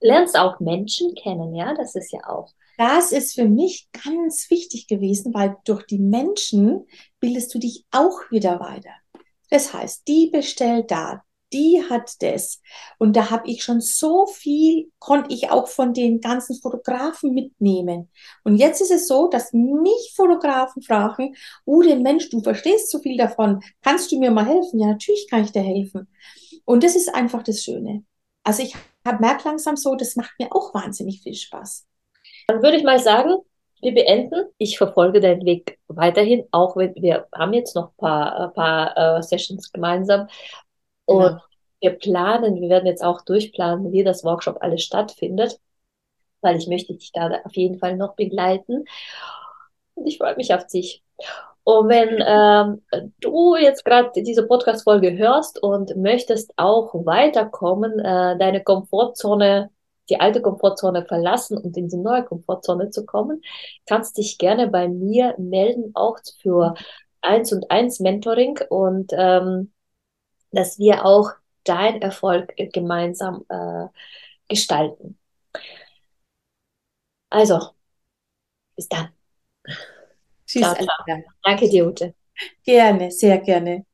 [0.00, 2.52] lernst auch Menschen kennen, ja, das ist ja auch.
[2.76, 6.86] Das ist für mich ganz wichtig gewesen, weil durch die Menschen
[7.18, 8.92] bildest du dich auch wieder weiter.
[9.50, 12.60] Das heißt, die bestellt da, die hat das.
[12.98, 18.10] Und da habe ich schon so viel, konnte ich auch von den ganzen Fotografen mitnehmen.
[18.44, 21.34] Und jetzt ist es so, dass mich Fotografen fragen,
[21.64, 24.80] Ude, Mensch, du verstehst so viel davon, kannst du mir mal helfen?
[24.80, 26.08] Ja, natürlich kann ich dir helfen.
[26.64, 28.04] Und das ist einfach das Schöne.
[28.44, 28.74] Also ich
[29.20, 31.86] merkt langsam so, das macht mir auch wahnsinnig viel Spaß.
[32.46, 33.36] Dann würde ich mal sagen,
[33.80, 34.46] wir beenden.
[34.58, 39.22] Ich verfolge deinen Weg weiterhin, auch wenn wir haben jetzt noch ein paar, paar uh,
[39.22, 40.28] Sessions gemeinsam.
[41.08, 41.40] Und genau.
[41.80, 45.58] wir planen, wir werden jetzt auch durchplanen, wie das Workshop alles stattfindet,
[46.42, 48.84] weil ich möchte dich da auf jeden Fall noch begleiten.
[49.94, 51.02] Und ich freue mich auf dich.
[51.64, 58.62] Und wenn ähm, du jetzt gerade diese Podcast-Folge hörst und möchtest auch weiterkommen, äh, deine
[58.62, 59.70] Komfortzone,
[60.10, 63.40] die alte Komfortzone verlassen und in die neue Komfortzone zu kommen,
[63.86, 66.74] kannst dich gerne bei mir melden, auch für
[67.22, 69.72] eins und eins Mentoring und ähm,
[70.52, 71.30] dass wir auch
[71.64, 73.86] dein Erfolg gemeinsam äh,
[74.48, 75.18] gestalten.
[77.30, 77.74] Also,
[78.76, 79.12] bis dann.
[80.46, 80.62] Tschüss.
[80.62, 81.06] Ciao, ciao.
[81.42, 82.14] Danke dir, Ute.
[82.64, 83.84] Gerne, sehr gerne.